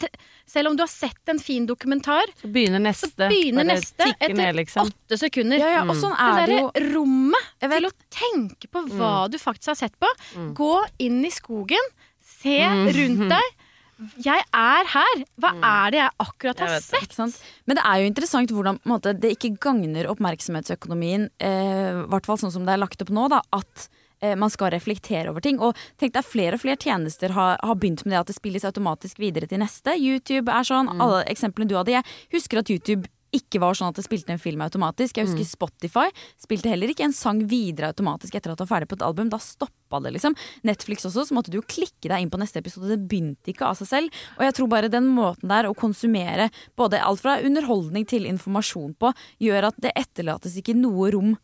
[0.45, 3.12] selv om du har sett en fin dokumentar, Så begynner neste.
[3.15, 4.89] så begynner neste etter ned, liksom.
[4.91, 5.62] åtte sekunder.
[5.62, 9.71] Ja, ja, og sånn er det derre rommet til å tenke på hva du faktisk
[9.73, 10.12] har sett på.
[10.59, 12.59] Gå inn i skogen, se
[12.99, 13.55] rundt deg.
[14.23, 15.23] Jeg er her!
[15.41, 17.09] Hva er det jeg akkurat har jeg sett?
[17.12, 17.39] Det, sant?
[17.67, 22.53] Men det er jo interessant hvordan måte, det ikke gagner oppmerksomhetsøkonomien, eh, hvert fall sånn
[22.53, 23.89] som det er lagt opp nå, da, at
[24.23, 25.59] eh, man skal reflektere over ting.
[25.59, 28.67] Og tenk deg flere og flere tjenester har, har begynt med det at det spilles
[28.67, 29.97] automatisk videre til neste.
[29.99, 30.91] YouTube er sånn.
[30.95, 31.97] Alle eksemplene du hadde.
[31.99, 35.17] Jeg husker at YouTube ikke var sånn at det spilte en film automatisk.
[35.19, 36.07] Jeg husker Spotify
[36.39, 39.29] spilte heller ikke en sang videre automatisk etter at du var ferdig på et album.
[39.31, 40.35] Da stoppa det, liksom.
[40.67, 42.89] Netflix også, så måtte du jo klikke deg inn på neste episode.
[42.93, 44.23] Det begynte ikke av seg selv.
[44.37, 48.95] Og jeg tror bare den måten der å konsumere både alt fra underholdning til informasjon
[48.99, 51.37] på, gjør at det etterlates ikke noe rom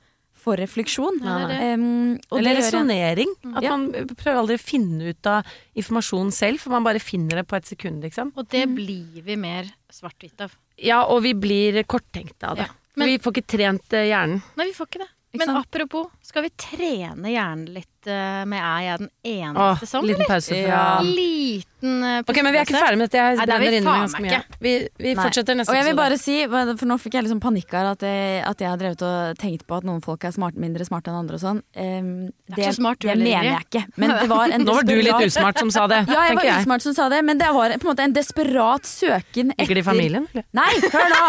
[0.46, 1.22] for refleksjon.
[1.24, 1.70] Ja, det er det.
[1.80, 3.32] Um, og Eller det resonnering.
[3.56, 3.76] At Ja.
[3.78, 5.46] man prøver aldri å finne ut av
[5.76, 8.34] informasjon selv, for man bare finner det på et sekund, liksom.
[8.36, 10.52] Og det blir vi mer svart-hvitt av.
[10.78, 12.68] Ja, og vi blir korttenkte av det.
[12.70, 12.82] Ja.
[12.96, 14.42] Men- vi får ikke trent eh, hjernen.
[14.56, 15.10] Nei, vi får ikke det.
[15.36, 15.68] Ikke Men sant?
[15.68, 20.28] apropos, skal vi trene hjernen litt uh, med Er jeg den Åh, eneste som, liten
[20.30, 20.84] pause fra Ja.
[21.04, 23.20] Liten uh, Ok, men vi er ikke ferdig med dette.
[23.22, 24.40] Jeg er brenner inne med ganske mye.
[24.64, 27.76] Vi, vi fortsetter neste Og jeg vil bare si, for nå fikk jeg liksom panikk
[27.76, 30.58] her, at jeg, at jeg har drevet og tenkt på at noen folk er smart,
[30.60, 31.62] mindre smarte enn andre og sånn.
[31.76, 32.14] Um,
[32.54, 33.84] er ikke så smart, det mener jeg ikke.
[34.02, 36.50] Men det var en Nå var du litt usmart som sa det, Ja, jeg var
[36.50, 36.64] jeg.
[36.66, 39.82] usmart som sa det, men det var på en måte en desperat søken etter Ligger
[39.82, 40.48] det i familien, eller?
[40.56, 41.26] Nei, hør nå!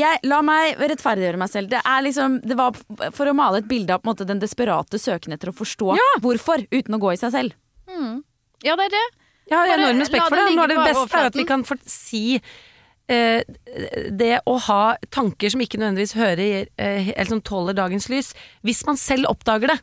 [0.00, 1.70] Jeg, la meg rettferdiggjøre meg selv.
[1.72, 2.76] Det, er liksom, det var
[3.16, 5.96] for å male et bilde av på en måte, den desperate søken etter å forstå
[6.24, 7.56] hvorfor, uten å gå i seg selv.
[8.64, 9.06] Ja, det er det.
[9.50, 11.44] Jeg har enorm respekt for det Nå Noe av det best beste er at vi
[11.48, 12.24] kan få si
[13.10, 13.40] eh,
[14.14, 18.30] det å ha tanker som ikke nødvendigvis hører eh, eller som tåler dagens lys.
[18.66, 19.80] Hvis man selv oppdager det,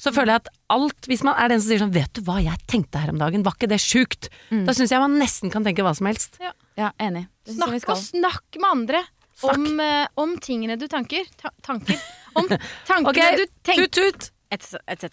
[0.00, 2.40] så føler jeg at alt Hvis man er den som sier sånn 'Vet du hva
[2.42, 3.44] jeg tenkte her om dagen?
[3.44, 6.40] Var ikke det sjukt?' Da syns jeg man nesten kan tenke hva som helst.
[6.40, 7.28] Ja, enig.
[7.44, 9.04] Jeg vi Snakk og snakk med andre
[9.42, 11.26] om, eh, om tingene du tanker.
[11.40, 11.98] Ta tanker.
[12.34, 12.48] Om
[12.88, 14.30] tankene Ok, du tenker, tut-tut!
[14.52, 15.04] etc.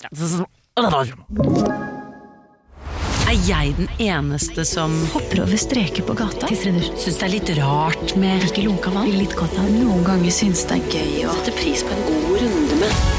[3.30, 6.48] Er jeg den eneste som Hopper over streker på gata.
[6.50, 9.12] syns det er litt rart med Ikke lunka vann.
[9.13, 9.68] Litt godt av.
[9.70, 13.15] Noen ganger syns det er gøy å sette pris på en god runde med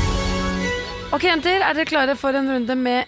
[1.15, 3.07] Ok, jenter, er dere klare for en runde med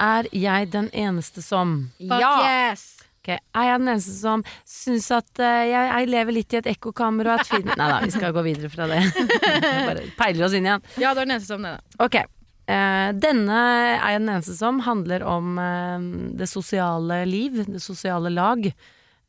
[0.00, 1.90] Er jeg den eneste som?
[1.98, 2.34] Fuck Ja.
[2.70, 2.99] yes!
[3.20, 6.70] Ok, Er jeg den eneste som syns at uh, jeg, jeg lever litt i et
[6.72, 9.00] ekkokammer og at et Nei da, vi skal gå videre fra det.
[9.90, 10.86] Bare peiler oss inn igjen.
[10.96, 11.76] Ja, du er den eneste som det.
[11.76, 12.06] da.
[12.06, 12.22] Ok.
[12.70, 13.58] Uh, denne
[13.98, 18.72] er jeg den eneste som handler om uh, det sosiale liv, det sosiale lag.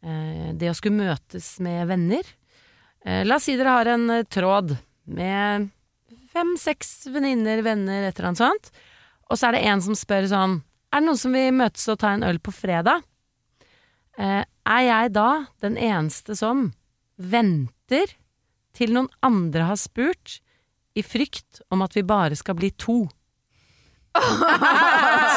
[0.02, 2.26] Eh, det å skulle møtes med venner.
[3.06, 4.74] Eh, la oss si dere har en tråd
[5.12, 5.70] med
[6.34, 8.72] fem-seks venninner, venner, et eller annet sånt.
[9.30, 10.58] Og så er det en som spør sånn
[10.92, 13.06] Er det noen som vil møtes og ta en øl på fredag?
[14.22, 15.30] Eh, er jeg da
[15.64, 16.68] den eneste som
[17.18, 18.14] venter
[18.78, 20.40] til noen andre har spurt,
[20.92, 23.06] i frykt om at vi bare skal bli to?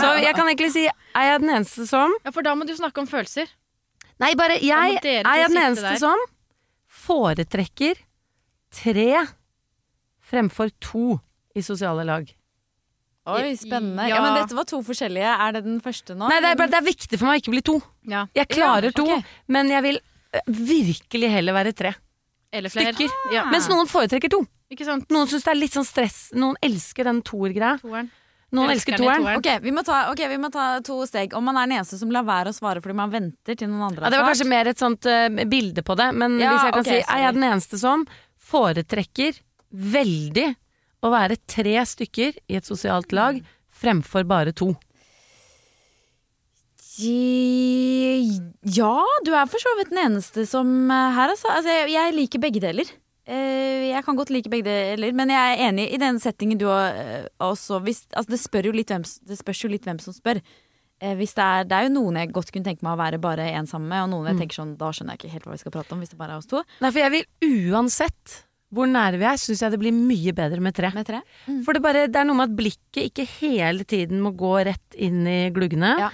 [0.01, 2.75] Så jeg kan egentlig si er jeg den eneste som Ja, For da må du
[2.75, 3.47] snakke om følelser.
[4.23, 6.01] Nei, bare jeg er jeg den eneste der.
[6.03, 6.25] som
[7.05, 7.99] foretrekker
[8.75, 9.25] tre
[10.25, 11.19] fremfor to
[11.55, 12.27] i sosiale lag.
[13.25, 14.05] Oi, spennende.
[14.09, 14.19] Ja.
[14.19, 14.23] Ja.
[14.23, 15.35] Men dette var to forskjellige.
[15.47, 16.27] Er det den første nå?
[16.29, 17.79] Nei, det er, bare, det er viktig for meg å ikke bli to.
[18.11, 18.27] Ja.
[18.37, 19.21] Jeg klarer Ja, to,
[19.55, 21.95] men jeg vil øh, virkelig heller være tre
[22.53, 22.93] Eller flere.
[22.93, 23.15] stykker.
[23.33, 23.47] Ja.
[23.53, 24.43] Mens noen foretrekker to.
[24.75, 25.09] Ikke sant?
[25.13, 26.19] Noen syns det er litt sånn stress.
[26.37, 27.79] Noen elsker den toer-greia.
[28.55, 29.25] Noen Elsker elsker toeren.
[29.25, 29.41] toeren.
[29.41, 31.33] Ok, vi ta, ok, vi må ta to steg.
[31.35, 33.89] Om man er den eneste som lar være å svare fordi man venter til noen
[33.89, 36.77] andre Ja, det var kanskje mer et sånt uh, bilde på det, men hvis jeg
[36.77, 38.05] kan okay, si er jeg den eneste som
[38.53, 39.41] foretrekker
[39.75, 40.47] veldig
[41.05, 43.39] å være tre stykker i et sosialt lag
[43.75, 44.73] fremfor bare to.
[48.75, 51.51] Ja, du er for så vidt den eneste som eh, her, altså.
[51.51, 52.93] altså jeg, jeg liker begge deler.
[53.27, 56.69] Eh, jeg kan godt like begge deler, men jeg er enig i den settingen du
[56.71, 60.43] har eh, også hvis, altså det, spør hvem, det spørs jo litt hvem som spør.
[61.19, 63.49] Hvis det, er, det er jo noen jeg godt kunne tenke meg å være bare
[63.59, 65.61] én sammen med, og noen jeg tenker sånn, da skjønner jeg ikke helt hva vi
[65.61, 66.63] skal prate om hvis det bare er oss to.
[66.81, 68.37] Nei, for jeg vil uansett
[68.75, 70.91] hvor nære vi er, syns jeg det blir mye bedre med tre.
[70.95, 71.23] Med tre.
[71.65, 74.99] For det, bare, det er noe med at blikket ikke hele tiden må gå rett
[74.99, 75.95] inn i gluggene.
[75.99, 76.11] Ja.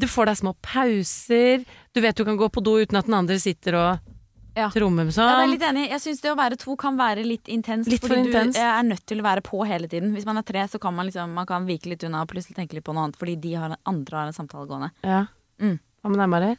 [0.00, 1.64] Du får deg små pauser.
[1.92, 4.16] Du vet du kan gå på do uten at den andre sitter og
[4.56, 4.68] Ja.
[4.74, 5.50] trommer med Ja, det er sånn.
[5.52, 5.88] litt enig.
[5.90, 7.88] Jeg syns det å være to kan være litt intenst.
[7.88, 8.56] Litt for fordi intenst.
[8.58, 10.12] du er nødt til å være på hele tiden.
[10.14, 12.56] Hvis man er tre, så kan man liksom Man kan vike litt unna og plutselig
[12.56, 14.90] tenke litt på noe annet fordi de har, andre har en samtale gående.
[15.04, 15.26] Ja.
[15.60, 15.78] Mm.
[16.02, 16.56] Hva med deg, Mari?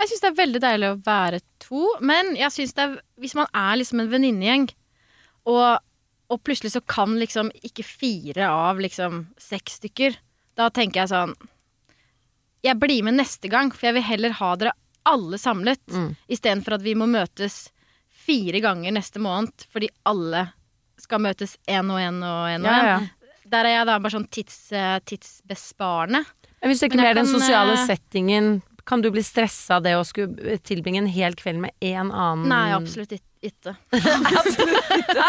[0.00, 3.34] Jeg syns det er veldig deilig å være to, men jeg synes det er, hvis
[3.38, 4.68] man er liksom en venninnegjeng,
[5.46, 5.78] og,
[6.32, 10.16] og plutselig så kan liksom ikke fire av liksom seks stykker,
[10.58, 11.32] da tenker jeg sånn
[12.64, 14.72] Jeg blir med neste gang, for jeg vil heller ha dere
[15.04, 16.14] alle samlet, Mm.
[16.32, 17.68] istedenfor at vi må møtes
[18.08, 20.46] fire ganger neste måned fordi alle
[20.98, 23.00] skal møtes én og én og én Ja, ja.
[23.44, 26.22] Der er jeg da bare sånn tids, eh, tidsbesparende.
[26.62, 29.94] Men Hvis du ikke mer den sosiale eh, settingen, kan du bli stressa av det
[29.96, 33.30] å skulle tilbringe en hel kveld med en annen Nei, absolutt ikke.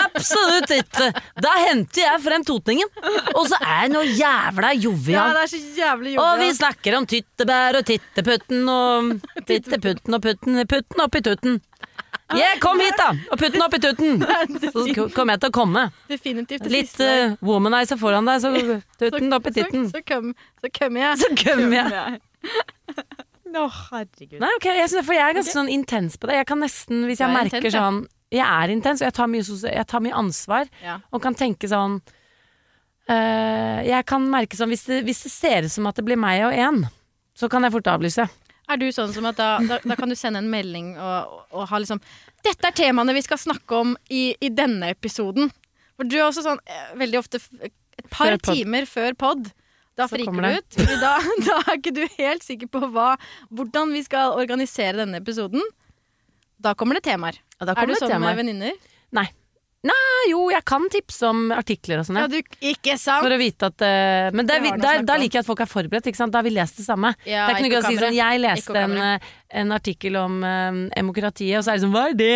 [0.06, 1.10] Absolutt ikke!
[1.44, 2.88] Da henter jeg frem totningen,
[3.34, 5.36] og så er jeg noe jævla jovial.
[5.36, 9.12] det er så jævlig Og vi snakker om tyttebær og titteputten og
[9.50, 11.60] titteputten og putten Putten oppi tutten.
[12.34, 13.12] Yeah, kom hit, da!
[13.32, 14.24] Og putten oppi tutten.
[14.74, 15.86] Så kommer jeg til å komme.
[16.10, 19.86] Definitivt Litt uh, womanizer foran deg, så tutten oppi titten.
[19.92, 20.34] Så, så, jeg.
[20.64, 21.22] så kommer jeg.
[21.22, 23.32] Så kommer jeg.
[23.46, 24.40] Å, herregud.
[24.42, 26.40] Nei, ok, jeg, synes, for jeg er ganske sånn intens på det.
[26.40, 28.00] Jeg kan nesten, hvis jeg er merker intens, sånn
[28.34, 30.72] Jeg er intens, og jeg tar mye, jeg tar mye ansvar.
[30.84, 30.98] Ja.
[31.14, 32.00] Og kan tenke sånn
[33.12, 36.20] eh, Jeg kan merke sånn hvis det, hvis det ser ut som at det blir
[36.20, 36.82] meg og én,
[37.38, 38.26] så kan jeg fort avlyse.
[38.66, 41.68] Er du sånn som at da, da, da kan du sende en melding og, og
[41.70, 42.02] ha liksom
[42.46, 45.52] Dette er temaene vi skal snakke om i, i denne episoden.
[45.98, 49.48] For du er også sånn eh, veldig ofte et par Før timer før pod.
[49.96, 50.78] Da friker du ut.
[51.00, 51.14] Da,
[51.48, 53.14] da er ikke du helt sikker på hva,
[53.56, 55.64] hvordan vi skal organisere denne episoden.
[56.60, 57.40] Da kommer det temaer.
[57.60, 58.80] Ja, kommer Er du sånn med venninner?
[59.16, 59.30] Nei.
[59.86, 62.18] Nei, jo, jeg kan tipse om artikler og sånn.
[62.18, 63.26] Ja, ikke sant?
[63.26, 65.22] For å vite at uh, Men der, der, der, om.
[65.22, 66.10] liker jeg at folk er forberedt.
[66.10, 66.34] Ikke sant?
[66.34, 67.14] Da har vi lest det samme.
[67.28, 70.18] Ja, det er ikke noe gøy å si sånn Jeg leste en, eh, en artikkel
[70.20, 72.32] om eh, demokratiet, og så er det sånn Hva er det?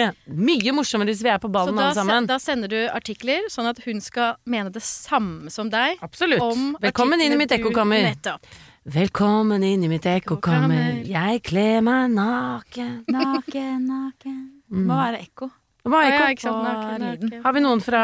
[0.50, 2.28] Mye morsommere hvis vi er på Så ballen da, alle sammen.
[2.28, 5.98] Så da sender du artikler, sånn at hun skal mene det samme som deg.
[6.06, 6.44] Absolutt.
[6.46, 8.12] Om Velkommen inn i mitt ekkokammer.
[8.90, 10.06] Velkommen inn i mitt.
[10.10, 11.02] Ekkokammer.
[11.06, 12.94] Jeg kler meg naken.
[13.12, 14.40] Naken, naken.
[14.70, 14.86] Mm.
[14.86, 15.50] må være ekko.
[15.84, 16.52] Var Ja, ekko.
[16.52, 17.42] på lyden.
[17.44, 18.02] Har vi noen fra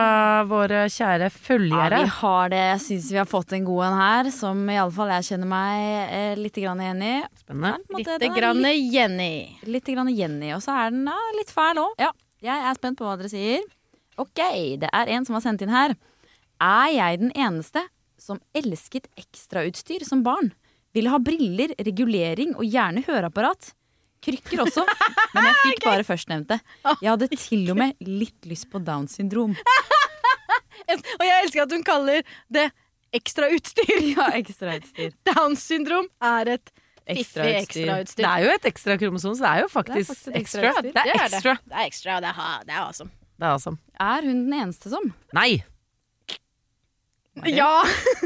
[0.47, 1.99] våre kjære følgere?
[1.99, 2.61] Ja, vi har det.
[2.71, 6.35] Jeg syns vi har fått en god en her, som iallfall jeg kjenner meg eh,
[6.39, 7.13] litt grann igjen i.
[7.43, 7.83] Spennende.
[7.91, 9.57] Måte, Litt grann litt, Jenny.
[9.67, 11.93] litt grann Jenny, og så er den ja, litt fæl òg.
[11.99, 12.11] Ja,
[12.41, 13.61] jeg er spent på hva dere sier.
[14.17, 14.39] Ok,
[14.79, 15.93] det er en som har sendt inn her.
[16.63, 17.83] Er jeg den eneste
[18.17, 20.53] som elsket ekstrautstyr som barn?
[20.95, 23.73] Ville ha briller, regulering og gjerne høreapparat.
[24.23, 24.85] Krykker også,
[25.35, 26.59] men jeg fikk bare førstnevnte.
[27.01, 29.55] Jeg hadde til og med litt lyst på Downs syndrom.
[30.85, 32.21] Og jeg elsker at hun kaller
[32.53, 32.67] det
[33.15, 33.93] ekstra utstyr.
[34.15, 35.13] Ja, ekstra utstyr.
[35.29, 36.71] Downs syndrom er et
[37.05, 38.23] fiffig Ekstrautstyr.
[38.23, 40.73] Det er jo et ekstra kromosom, så det er jo faktisk, Det er faktisk ekstra.
[40.81, 41.53] Det er Det er ekstra.
[41.53, 41.69] det.
[41.69, 43.11] Det er ekstra, og det er, ha- det er awesome.
[43.35, 43.77] Det er awesome.
[44.01, 45.11] Er hun den eneste som?
[45.37, 45.49] Nei!
[47.43, 47.83] Ja!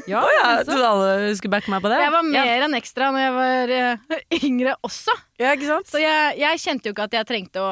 [0.07, 0.49] Ja, ja,
[0.85, 1.97] alle skulle backe meg på det?
[2.03, 5.15] Jeg var mer enn ekstra når jeg var uh, yngre også.
[5.41, 5.89] Ja, ikke sant?
[5.89, 7.71] Så jeg, jeg kjente jo ikke at jeg trengte å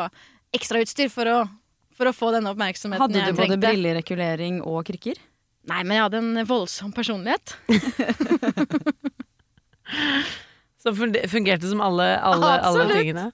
[0.58, 1.38] ekstrautstyr for å,
[1.98, 5.20] for å få denne oppmerksomheten Hadde jeg du både brilleregulering og krykker?
[5.68, 7.58] Nei, men jeg hadde en voldsom personlighet.
[10.84, 12.96] Som fungerte som alle, alle, alle Absolutt.
[12.96, 13.32] tingene.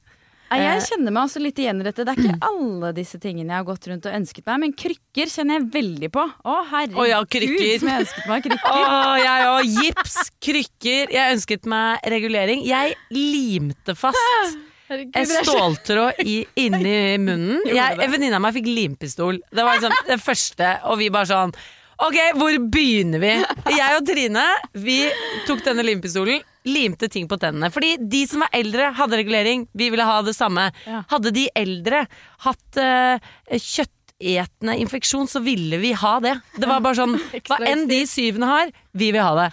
[0.53, 0.73] Nei, Eh.
[0.73, 2.05] Jeg kjenner meg også litt igjen i dette.
[2.05, 5.31] Det er ikke alle disse tingene jeg har gått rundt og ønsket meg, men krykker
[5.33, 6.25] kjenner jeg veldig på.
[6.45, 7.71] Å, herregud, ja, krykker.
[7.81, 8.75] som jeg ønsket meg krykker.
[8.77, 9.71] Å, jeg òg.
[9.81, 11.15] Gips, krykker.
[11.17, 12.63] Jeg ønsket meg regulering.
[12.67, 14.59] Jeg limte fast
[14.93, 17.61] en ståltråd i, inni munnen.
[17.69, 19.39] Jeg, en venninne av meg fikk limpistol.
[19.49, 21.55] Det var liksom det første, og vi bare sånn
[22.03, 23.31] Ok, hvor begynner vi?
[23.77, 24.43] Jeg og Trine
[24.75, 24.99] vi
[25.47, 27.71] tok denne limpistolen, limte ting på tennene.
[27.71, 29.67] Fordi de som var eldre, hadde regulering.
[29.71, 30.69] Vi ville ha det samme.
[31.11, 32.05] Hadde de eldre
[32.43, 36.35] hatt uh, kjøttetende infeksjon, så ville vi ha det.
[36.59, 39.49] Det var bare sånn Hva enn de syvende har, vi vil ha det.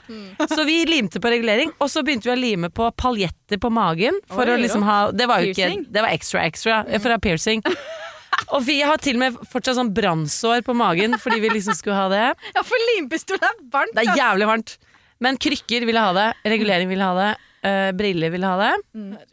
[0.51, 4.19] Så vi limte på regulering, og så begynte vi å lime på paljetter på magen.
[4.31, 7.23] For Oi, å liksom ha Det var jo ikke Det var extra extra å ha
[7.23, 7.63] piercing.
[8.55, 11.99] Og vi har til og med fortsatt sånn brannsår på magen fordi vi liksom skulle
[11.99, 12.25] ha det.
[12.57, 13.95] Ja, for limpistol er varmt.
[13.97, 14.77] Det er jævlig varmt.
[15.21, 17.31] Men krykker ville ha det, regulering ville ha det,
[17.67, 18.73] eh, briller ville ha det.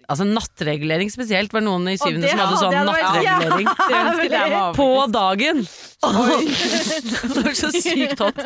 [0.08, 3.70] Altså nattregulering spesielt, var noen i syvende som hadde sånn nattregulering.
[3.88, 5.64] Det ønsket På dagen!
[7.34, 8.38] det var så sykt hot.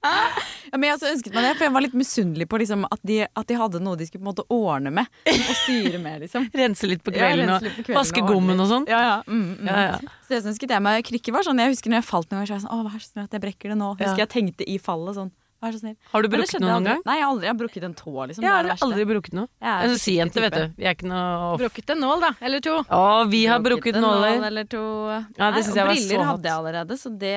[0.00, 3.00] Ja, men jeg også ønsket meg det, for jeg var litt misunnelig på liksom, at,
[3.06, 5.10] de, at de hadde noe de skulle på en måte ordne med.
[5.30, 6.48] Og styre med, liksom.
[6.60, 8.88] Rense litt på kvelden ja, litt på kvelden og vaske gommen og sånn.
[8.90, 9.16] Ja, ja.
[9.26, 9.70] Mm, mm.
[9.70, 10.16] Ja, ja.
[10.26, 12.50] Så det ønsket jeg meg krykker var sånn Jeg husker når jeg falt noen ganger,
[12.50, 13.90] så var jeg sånn Å, vær så snill at jeg brekker det nå.
[13.96, 14.02] Ja.
[14.04, 15.32] Husker jeg tenkte i fallet sånn.
[15.60, 15.96] Vær så snill.
[16.08, 17.00] Har du brukket noe noen gang?
[17.04, 18.40] Nei, jeg har aldri jeg har brukket en tå, liksom.
[18.40, 19.48] Jeg det er har det aldri brukket noe.
[19.68, 20.64] En sijente, vet du.
[20.78, 22.30] Vi er ikke noe Brukket en nål, da.
[22.40, 22.78] Eller to.
[22.80, 24.82] Å, vi har brukket en nål eller to.
[25.36, 27.36] Ja, det syns jeg var så briller hadde jeg allerede, så det,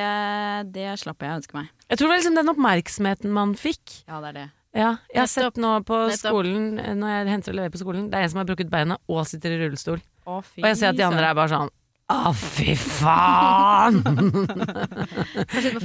[0.79, 1.69] det slapp jeg å ønske meg.
[1.89, 3.99] Jeg tror det var liksom den oppmerksomheten man fikk.
[4.07, 4.49] Ja, det er det.
[4.73, 8.07] Ja, jeg har sett nå på skolen eh, Når jeg henter og leverer på skolen
[8.09, 9.99] Det er en som har brukket beina og sitter i rullestol.
[10.25, 11.69] Å, fy Og jeg ser at de andre er bare sånn
[12.09, 14.01] Å, fy faen!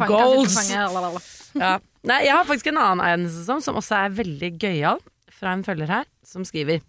[0.09, 0.57] Goals.
[0.73, 1.77] ja.
[2.07, 5.01] Nei, jeg har faktisk en annen eiendom som, også er veldig gøyal,
[5.35, 6.81] fra en følger her, som skriver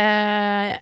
[0.00, 0.72] eh,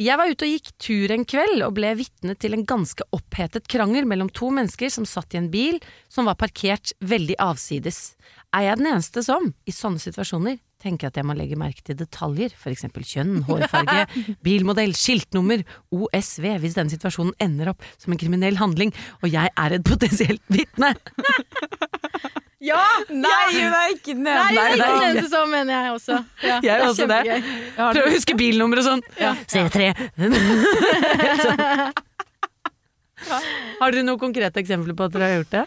[0.00, 3.68] Jeg var ute og gikk tur en kveld og ble vitne til en ganske opphetet
[3.72, 5.80] krangel mellom to mennesker som satt i en bil
[6.12, 8.16] som var parkert veldig avsides.
[8.56, 11.98] Er jeg den eneste som, i sånne situasjoner, tenker at jeg må legge merke til
[11.98, 14.06] detaljer, for eksempel kjønn, hårfarge,
[14.46, 19.78] bilmodell, skiltnummer, OSV, hvis denne situasjonen ender opp som en kriminell handling, og jeg er
[19.78, 20.94] et potensielt vitne?
[22.66, 22.82] Ja!
[23.12, 26.16] Nei, hun er ikke den Nei, Nei, det er er den som, mener jeg også.
[26.42, 27.20] Ja, Jeg er det også det.
[27.76, 29.02] Prøv å huske bilnummer og sånn.
[29.52, 29.92] C3.
[33.80, 35.64] har dere noen konkrete eksempler på at dere har gjort det?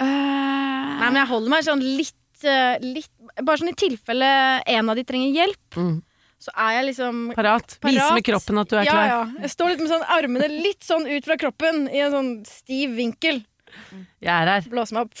[0.00, 2.16] Nei, men jeg holder meg sånn litt,
[2.80, 3.10] litt
[3.42, 4.28] Bare sånn i tilfelle
[4.66, 6.02] en av de trenger hjelp, Mm.
[6.40, 7.78] så er jeg liksom Parat.
[7.84, 9.06] Vise med kroppen at du er ja, klar.
[9.06, 9.20] Ja.
[9.44, 12.96] Jeg står litt med sånn armene litt sånn ut fra kroppen i en sånn stiv
[12.96, 13.44] vinkel.
[14.20, 14.60] Jeg er her.
[14.68, 15.14] Blåse meg opp.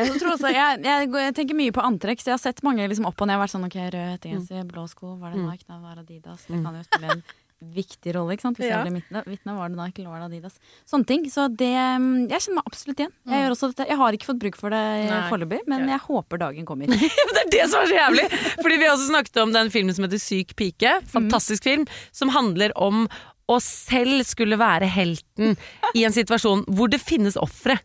[0.00, 2.86] Jeg, tror også, jeg, jeg, jeg tenker mye på antrekk, så jeg har sett mange
[2.88, 3.36] liksom opp og ned.
[3.42, 5.50] Vært sånn, ok, Rød hettegenser, blå sko, var det Mm.
[5.50, 6.46] Nike, da var Adidas.
[6.46, 7.22] Det kan jo spille en
[7.60, 8.56] viktig rolle, ikke sant?
[8.60, 8.82] Hvis Ja.
[8.84, 10.58] jeg blir vitne, var det da ikke det Adidas.
[10.88, 11.24] Sånne ting.
[11.30, 11.68] Så det
[12.00, 13.12] mm, Jeg kjenner meg absolutt igjen.
[13.26, 13.88] Jeg, gjør også dette.
[13.88, 15.20] jeg har ikke fått bruk for det Nei.
[15.30, 16.86] foreløpig, men jeg håper dagen kommer.
[16.90, 18.28] Det er det som er så jævlig!
[18.62, 21.00] Fordi vi har også snakket om den filmen som heter Syk pike.
[21.12, 21.86] Fantastisk film.
[22.12, 23.06] Som handler om
[23.50, 25.56] å selv skulle være helten
[25.98, 27.80] i en situasjon hvor det finnes ofre.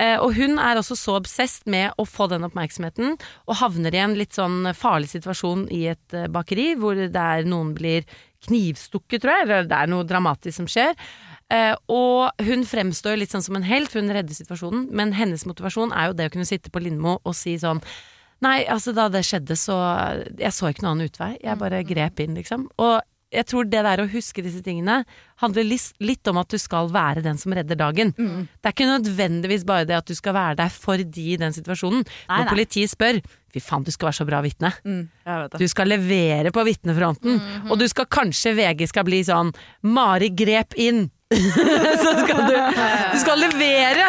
[0.00, 4.00] eh, og hun er også så obsesst med å få den oppmerksomheten, og havner i
[4.00, 8.08] en litt sånn farlig situasjon i et eh, bakeri, hvor det er noen blir
[8.48, 10.96] knivstukket, tror jeg, det er noe dramatisk som skjer.
[11.52, 15.92] Uh, og hun fremstår litt sånn som en helt, hun redder situasjonen, men hennes motivasjon
[15.92, 17.82] er jo det å kunne sitte på Lindmo og si sånn
[18.42, 19.76] Nei, altså da det skjedde, så
[20.34, 21.36] Jeg så ikke noen annen utvei.
[21.38, 22.64] Jeg bare grep inn, liksom.
[22.82, 22.96] Og
[23.32, 25.02] jeg tror det der å huske disse tingene
[25.42, 28.12] handler litt om at du skal være den som redder dagen.
[28.16, 31.54] Det er ikke nødvendigvis bare det at du skal være der for de i den
[31.56, 32.04] situasjonen.
[32.04, 32.56] Nei, Når nei.
[32.56, 33.22] politiet spør
[33.52, 34.70] Fy faen, du skal være så bra vitne.
[34.88, 35.00] Mm.
[35.60, 37.34] Du skal levere på vitnefronten.
[37.68, 39.50] Og du skal kanskje VG skal bli sånn
[39.92, 41.02] Mari grep inn.
[41.32, 44.08] så skal du Du skal levere!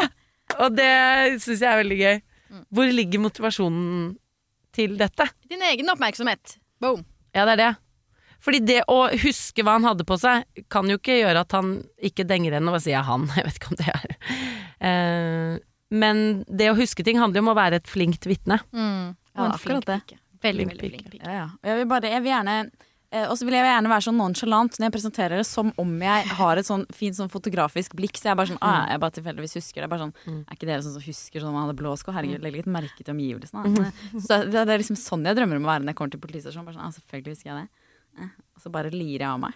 [0.64, 0.94] Og det
[1.44, 2.22] syns jeg er veldig gøy.
[2.72, 4.14] Hvor ligger motivasjonen
[4.76, 5.28] til dette?
[5.50, 6.58] Din egen oppmerksomhet.
[6.80, 7.04] Boom.
[7.36, 7.72] Ja, det er det.
[8.44, 11.78] Fordi det å huske hva han hadde på seg, kan jo ikke gjøre at han
[12.04, 12.74] ikke denger henne.
[12.74, 13.30] Hva sier jeg han?
[13.38, 14.16] Jeg vet ikke om det er
[14.84, 15.62] uh,
[15.94, 18.60] Men det å huske ting handler jo om å være et flinkt vitne.
[18.76, 19.14] Mm.
[19.34, 20.02] Ja, akkurat det.
[20.44, 21.22] Veldig, veldig flink pike.
[21.24, 21.46] Ja, ja.
[21.56, 24.18] Og Jeg vil bare, jeg vil gjerne eh, og så vil jeg gjerne være sånn
[24.20, 28.20] nonchalant når jeg presenterer det, som om jeg har et sånn fint sånn fotografisk blikk.
[28.20, 29.86] Så jeg bare sånn, ah, jeg bare tilfeldigvis husker det.
[29.86, 32.12] Jeg er Bare sånn, Er ikke dere sånn som husker sånn man hadde blå sko?
[32.18, 33.88] Herregud, legg litt merke til omgivelsene.
[34.18, 36.26] Så det, det er liksom sånn jeg drømmer om å være når jeg kommer til
[36.28, 36.68] politistasjonen.
[36.68, 37.83] Bare sånn, ah, selvfølgelig husker jeg det.
[38.20, 39.54] Og så bare lirer jeg av meg.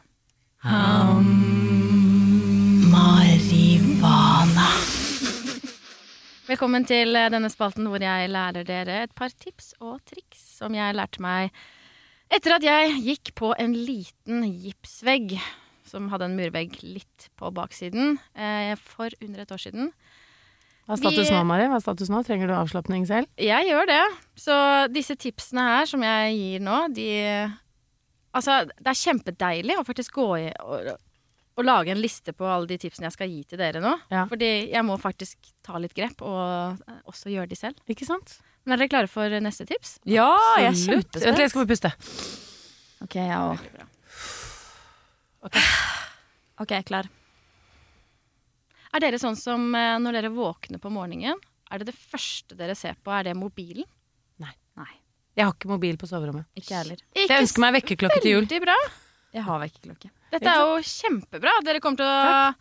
[2.91, 4.69] Marivana.
[6.47, 10.75] Velkommen til eh, denne spalten hvor jeg lærer dere et par tips og triks som
[10.77, 11.51] jeg lærte meg
[12.31, 15.35] etter at jeg gikk på en liten gipsvegg
[15.87, 19.91] som hadde en murvegg litt på baksiden eh, for under et år siden.
[20.87, 21.67] Hva er status nå, Mari?
[21.67, 22.23] Hva er status nå?
[22.23, 23.27] Trenger du avslapning selv?
[23.39, 24.03] Jeg gjør det.
[24.39, 24.55] Så
[24.91, 27.09] disse tipsene her som jeg gir nå, de
[28.36, 30.89] Altså, det er kjempedeilig å faktisk gå i og,
[31.57, 33.95] og lage en liste på alle de tipsene jeg skal gi til dere nå.
[34.13, 34.25] Ja.
[34.30, 37.82] Fordi jeg må faktisk ta litt grep og eh, også gjøre de selv.
[37.89, 38.38] Ikke sant?
[38.63, 39.97] Men er dere klare for neste tips?
[40.05, 41.23] Ja, jeg er kjempespent.
[41.23, 41.93] Vent jeg skal få puste.
[43.05, 43.63] Ok, jeg òg.
[43.78, 43.88] Bra.
[46.61, 47.09] Ok, klar.
[48.93, 52.75] Er dere sånn som eh, når dere våkner på morgenen, er det det første dere
[52.78, 53.88] ser på, er det mobilen?
[55.38, 56.47] Jeg har ikke mobil på soverommet.
[56.57, 57.01] Ikke jeg heller.
[57.13, 58.45] Så jeg ønsker meg vekkerklokke til jul.
[58.47, 58.77] Veldig bra.
[59.38, 60.09] Jeg har vekkerklokke.
[60.33, 61.53] Dette er jo kjempebra.
[61.67, 62.55] Dere kommer til å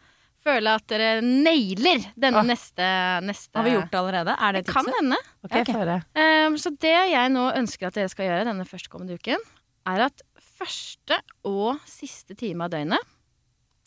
[0.46, 2.46] føle at dere nailer denne Ah.
[2.46, 2.86] neste,
[3.26, 4.36] neste Har vi gjort det allerede?
[4.38, 5.16] Er det Det kan hende.
[5.42, 5.66] Ok, Ok.
[5.72, 5.96] få høre.
[6.14, 9.38] Um, så det jeg nå ønsker at dere skal gjøre denne førstkommende uken,
[9.86, 10.22] er at
[10.56, 13.00] første og siste time av døgnet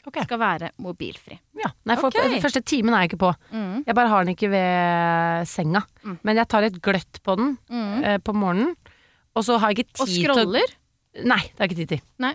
[0.08, 0.22] Ok.
[0.24, 1.40] skal være mobilfri.
[1.60, 1.70] Ja.
[1.86, 2.30] Nei, for, okay.
[2.32, 3.34] Den første timen er jeg ikke på.
[3.52, 3.84] Mm.
[3.86, 5.82] Jeg bare har den ikke ved senga.
[6.04, 6.20] Mm.
[6.24, 8.04] Men jeg tar et gløtt på den Mm.
[8.04, 8.76] eh, på morgenen.
[9.36, 10.66] Og så har jeg ikke Og tid scroller.
[10.68, 12.02] til å Nei, det har jeg ikke tid til.
[12.20, 12.34] Nei.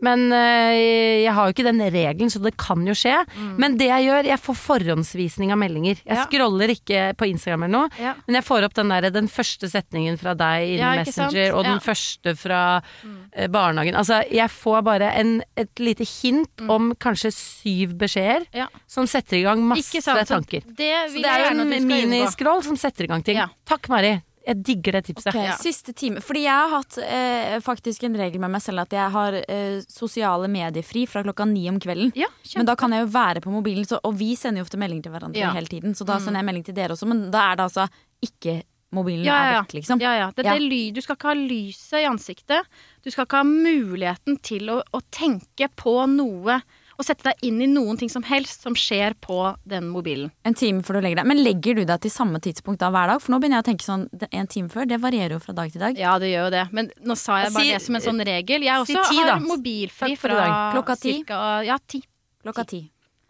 [0.00, 3.16] Men eh, jeg har jo ikke den regelen, så det kan jo skje.
[3.58, 5.98] Men det jeg gjør, jeg får forhåndsvisning av meldinger.
[6.04, 6.16] Jeg Mm.
[6.18, 6.24] Ja.
[6.26, 8.14] scroller ikke på Instagram eller noe, Ja.
[8.26, 10.94] men jeg får opp den, der, den første setningen fra deg inn Ja?
[10.96, 11.78] Messenger, og den.
[11.78, 11.82] Mm.
[11.82, 13.50] første fra mm.
[13.50, 13.94] barnehagen.
[13.94, 18.68] Altså, jeg får bare en, et lite hint om kanskje syv beskjeder Mm.
[18.86, 20.62] Som setter i gang masse tanker.
[20.66, 23.38] Det Så det er jo en miniscroll som setter i gang ting.
[23.66, 24.22] Takk, Mari.
[24.48, 25.28] Jeg digger det tipset.
[25.28, 25.56] Okay, Ja.
[25.60, 26.22] Siste time.
[26.24, 29.82] Fordi jeg har hatt eh, faktisk en regel med meg selv at jeg har eh,
[29.92, 32.14] sosiale medier-fri fra klokka ni om kvelden.
[32.16, 34.80] Ja, Men da kan jeg jo være på mobilen, så, og vi sender jo ofte
[34.80, 35.52] melding til hverandre Ja.
[35.52, 35.92] hele tiden.
[35.94, 37.88] Så da sender jeg melding til dere også, men da er det altså
[38.24, 38.62] ikke
[38.96, 40.00] mobilen Ja, ja, er vekk, liksom.
[40.00, 40.30] Ja, ja.
[40.32, 40.54] Dette Ja.
[40.56, 42.64] er ly du skal ikke ha lyset i ansiktet.
[43.04, 46.62] Du skal ikke ha muligheten til å, å tenke på noe
[46.98, 49.36] og sette deg inn i noen ting som helst som skjer på
[49.70, 50.32] den mobilen.
[50.44, 51.26] En time før du legger deg.
[51.30, 53.20] Men legger du deg til samme tidspunkt da hver dag?
[53.22, 54.88] For nå begynner jeg å tenke sånn en time før.
[54.90, 55.96] Det varierer jo fra dag til dag.
[55.96, 56.64] Ja, det gjør jo det.
[56.74, 58.62] Men nå sa jeg bare Si- det som en sånn regel.
[58.66, 60.72] Jeg si også ti, har mobilfri fra.
[60.74, 61.12] Klokka ti?
[61.22, 62.02] cirka- Ja, ti.
[62.42, 62.82] Klokka ti.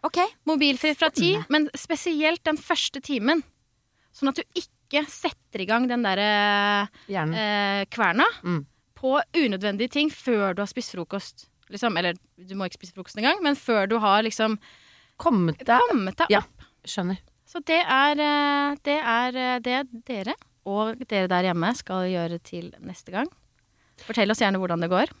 [0.03, 0.17] Ok.
[0.47, 3.43] Mobilfri fra ti, men spesielt den første timen.
[4.15, 8.65] Sånn at du ikke setter i gang den derre eh, kverna Mm.
[8.95, 11.45] på unødvendige ting før du har spist frokost.
[11.69, 14.57] Liksom, eller du må ikke spise frokost engang, men før du har liksom
[15.19, 16.39] Kommet deg kommet deg Ja.
[16.45, 16.63] opp.
[16.87, 17.17] Skjønner.
[17.45, 22.37] Så det er, eh, det er eh, det dere og dere der hjemme skal gjøre
[22.41, 23.27] til neste gang.
[24.05, 25.11] Fortell oss gjerne hvordan det går.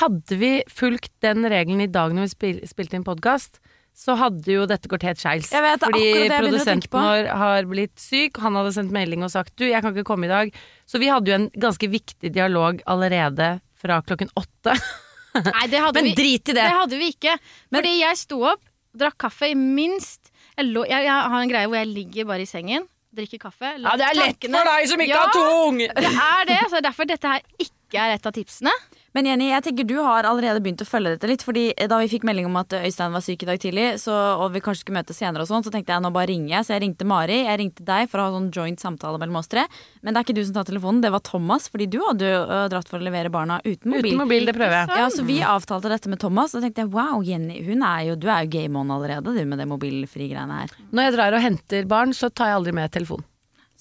[0.00, 3.60] Hadde vi fulgt den regelen i dag når vi spil, spilte inn podkast,
[3.96, 5.52] så hadde jo dette gått helt skeis.
[5.54, 9.94] Fordi produsenten vår har blitt syk, han hadde sendt melding og sagt du, jeg kan
[9.94, 10.50] ikke komme i dag.
[10.90, 14.74] Så vi hadde jo en ganske viktig dialog allerede fra klokken åtte.
[15.56, 16.62] Nei, det hadde Men vi, drit i det!
[16.62, 17.36] det hadde vi ikke.
[17.74, 18.62] Fordi jeg sto opp,
[18.96, 22.44] drakk kaffe i minst jeg, lå, jeg, jeg har en greie hvor jeg ligger bare
[22.46, 23.74] i sengen, drikker kaffe.
[23.76, 25.78] Ja, det er lett tankene- for deg som ikke Ja, har tung!
[25.84, 28.72] Det er det, så er derfor dette her ikke er et av tipsene.
[29.16, 31.44] Men Jenny, jeg tenker du har allerede begynt å følge dette litt.
[31.46, 34.12] Fordi da vi fikk melding om at Øystein var syk i dag tidlig, så,
[34.42, 36.66] og vi kanskje skulle møtes senere, og sånn, så tenkte jeg nå bare ringer jeg.
[36.66, 39.48] Så jeg ringte Mari, jeg ringte deg for å ha sånn joint samtale mellom oss
[39.52, 39.64] tre.
[40.02, 41.70] Men det er ikke du som tar telefonen, det var Thomas.
[41.72, 42.42] Fordi du hadde jo
[42.74, 44.10] dratt for å levere barna uten mobil.
[44.12, 44.98] Uten mobil, det prøver jeg.
[45.00, 48.18] Ja, så Vi avtalte dette med Thomas, og tenkte jeg wow, Jenny, hun er jo,
[48.20, 50.76] du er jo game on allerede, du med det mobilfrie greiene her.
[50.90, 53.24] Når jeg drar og henter barn, så tar jeg aldri med telefon.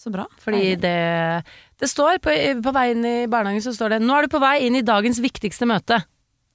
[0.05, 0.27] Så bra.
[0.37, 0.95] Fordi det,
[1.81, 4.59] det står på, på veien i barnehagen så står det 'Nå er du på vei
[4.67, 6.03] inn i dagens viktigste møte'.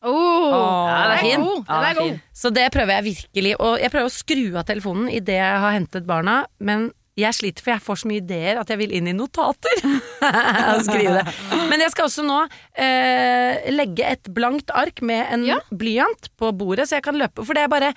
[0.06, 1.42] Oh, Ja, det er fin.
[1.44, 1.64] god.
[1.68, 2.20] Ja, det er god.
[2.32, 3.56] Så det prøver jeg virkelig.
[3.60, 6.86] Og jeg prøver å skru av telefonen idet jeg har hentet barna, men
[7.20, 9.82] jeg sliter, for jeg får så mye ideer at jeg vil inn i notater.
[11.68, 12.38] Men jeg skal også nå
[12.80, 15.58] eh, legge et blankt ark med en Ja.
[15.74, 17.44] blyant på bordet, så jeg kan løpe.
[17.44, 17.92] For det er bare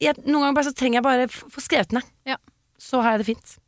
[0.00, 2.06] jeg, Noen ganger bare så trenger jeg bare få skrevet ned.
[2.24, 2.38] Ja.
[2.80, 3.58] Så har jeg det fint.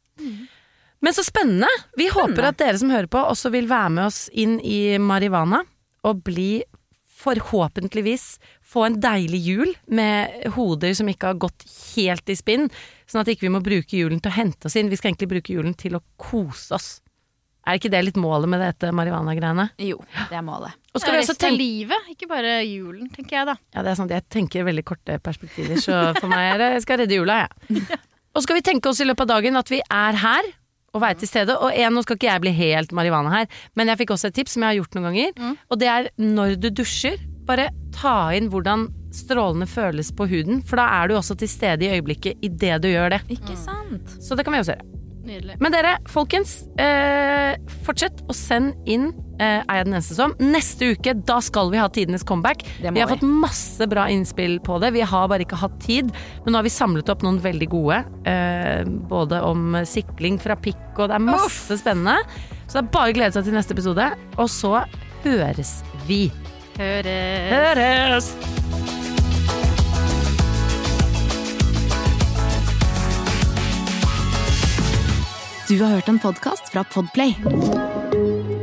[1.02, 1.68] Men så spennende!
[1.98, 5.64] Vi håper at dere som hører på, også vil være med oss inn i Marivana
[6.06, 6.62] og bli
[7.22, 12.68] forhåpentligvis få en deilig jul med hoder som ikke har gått helt i spinn,
[13.10, 14.90] sånn at ikke vi må bruke julen til å hente oss inn.
[14.90, 16.88] Vi skal egentlig bruke julen til å kose oss.
[17.66, 19.68] Er ikke det litt målet med dette marihuana-greiene?
[19.82, 20.00] Jo,
[20.30, 20.78] det er målet.
[20.90, 23.58] Og skal det er resten av livet, ikke bare julen, tenker jeg da.
[23.74, 24.14] Ja, det er sant.
[24.14, 27.86] Jeg tenker veldig korte perspektiver, så for meg er det Jeg skal redde jula, jeg.
[28.34, 30.50] Og skal vi tenke oss i løpet av dagen at vi er her
[30.92, 31.56] og være til stede.
[31.58, 34.38] Og en, nå skal ikke jeg bli helt marihuana her, men jeg fikk også et
[34.40, 35.54] tips som jeg har gjort noen ganger.
[35.72, 40.62] Og det er når du dusjer, bare ta inn hvordan strålene føles på huden.
[40.64, 43.22] For da er du også til stede i øyeblikket idet du gjør det.
[43.34, 44.16] Ikke sant?
[44.22, 44.88] Så det kan vi også gjøre.
[45.22, 45.56] Nydelig.
[45.62, 46.62] Men dere, folkens.
[46.82, 47.54] Eh,
[47.86, 49.12] fortsett å sende inn
[49.42, 50.34] Er jeg den eneste som?
[50.42, 52.64] Neste uke, da skal vi ha tidenes comeback.
[52.80, 53.06] Vi har vi.
[53.16, 54.92] fått masse bra innspill på det.
[54.96, 56.12] Vi har bare ikke hatt tid.
[56.44, 58.02] Men nå har vi samlet opp noen veldig gode.
[58.28, 62.18] Eh, både om sikling fra pikk, og det er masse spennende.
[62.66, 64.08] Så det er bare å glede seg til neste episode.
[64.38, 64.82] Og så
[65.26, 66.24] høres vi.
[66.78, 67.52] Høres.
[67.52, 68.32] Høres!
[75.72, 77.32] Du har hørt en podkast fra Podplay.